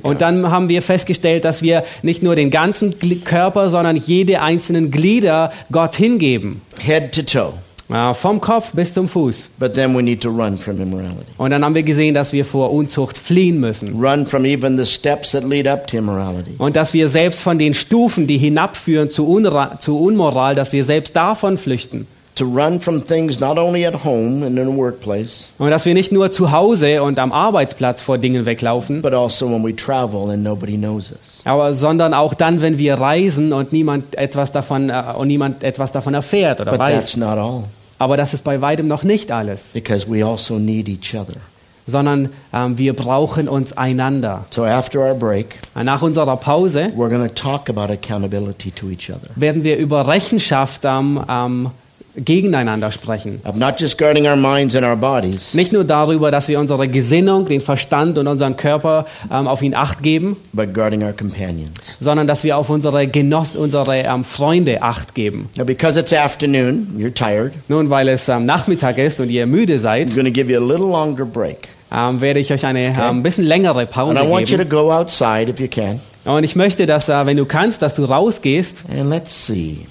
[0.04, 4.90] Und dann haben wir festgestellt, dass wir nicht nur den ganzen Körper, sondern jede einzelnen
[4.90, 6.62] Glieder Gott hingeben.
[6.80, 7.54] Head to toe.
[7.88, 9.50] Vom Kopf bis zum Fuß.
[9.60, 11.32] But then we need to run from immorality.
[11.38, 14.04] Und dann haben wir gesehen, dass wir vor Unzucht fliehen müssen.
[14.04, 16.56] Run from even the steps that lead up to immorality.
[16.58, 20.84] Und dass wir selbst von den Stufen, die hinabführen zu, Unra zu Unmoral, dass wir
[20.84, 22.08] selbst davon flüchten.
[22.36, 25.94] To run from things not only at home and in the workplace, Und dass wir
[25.94, 30.30] nicht nur zu Hause und am Arbeitsplatz vor Dingen weglaufen, but also when we travel
[30.30, 31.42] and nobody knows us.
[31.46, 35.94] aber sondern auch dann, wenn wir reisen und niemand etwas davon äh, und niemand etwas
[35.94, 36.92] davon erfährt oder But weiß.
[36.94, 37.64] that's not all,
[38.00, 41.40] Aber das ist bei weitem noch nicht alles, because we also need each other.
[41.88, 44.44] sondern ähm, wir brauchen uns einander.
[44.50, 49.10] So after our break, Nach unserer Pause we're going to talk about accountability to each
[49.10, 49.30] other.
[49.38, 51.70] werden wir über Rechenschaft ähm, ähm,
[52.18, 53.42] gegeneinander sprechen.
[53.46, 56.88] Of not just guarding our minds and our bodies, Nicht nur darüber, dass wir unsere
[56.88, 61.72] Gesinnung, den Verstand und unseren Körper ähm, auf ihn acht geben, but guarding our companions.
[62.00, 65.50] sondern dass wir auf unsere Genoss, unsere ähm, Freunde acht geben.
[65.58, 69.76] Now, because it's afternoon, you're tired, Nun, weil es ähm, Nachmittag ist und ihr müde
[69.76, 71.68] I'm seid, to give you a little longer break.
[71.94, 73.10] ähm, werde ich euch eine Okay.
[73.10, 74.70] ähm, bisschen längere And Pause I want you to geben.
[74.70, 76.00] go outside if you can.
[76.26, 79.86] Und ich möchte, dass, äh, wenn du kannst, dass du rausgehst And let's see.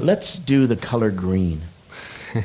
[0.00, 1.62] Let's do the color green.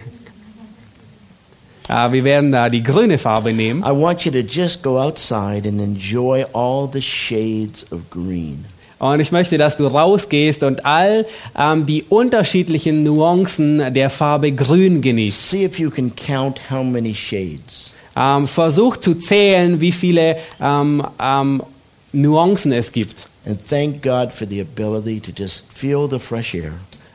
[1.90, 3.82] Äh, wir werden da die grüne Farbe nehmen.
[3.82, 8.66] I want you to just go outside and enjoy all the shades of green.
[9.00, 11.26] Und ich möchte, dass du rausgehst und all
[11.58, 15.50] ähm, die unterschiedlichen Nuancen der Farbe grün genießt.
[15.50, 17.96] See if you can count how many shades.
[18.16, 21.64] Ähm, versuch zu zählen, wie viele ähm, ähm,
[22.12, 23.28] Nuancen es gibt.
[23.48, 26.74] And thank God for the ability to just feel the fresh air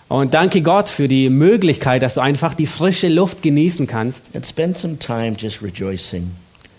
[0.09, 4.47] Und danke Gott für die Möglichkeit, dass du einfach die frische Luft genießen kannst and
[4.47, 6.31] spend some time just rejoicing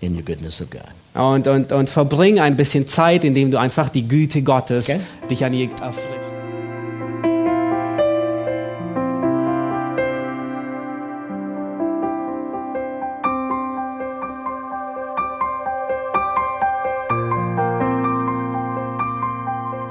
[0.01, 0.81] in the goodness of God.
[1.15, 4.99] und, und, und verbring ein bisschen Zeit, indem du einfach die Güte Gottes Okay.
[5.29, 6.19] dich an ihr erfrischt.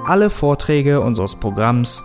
[0.06, 2.04] Alle Vorträge unseres Programms,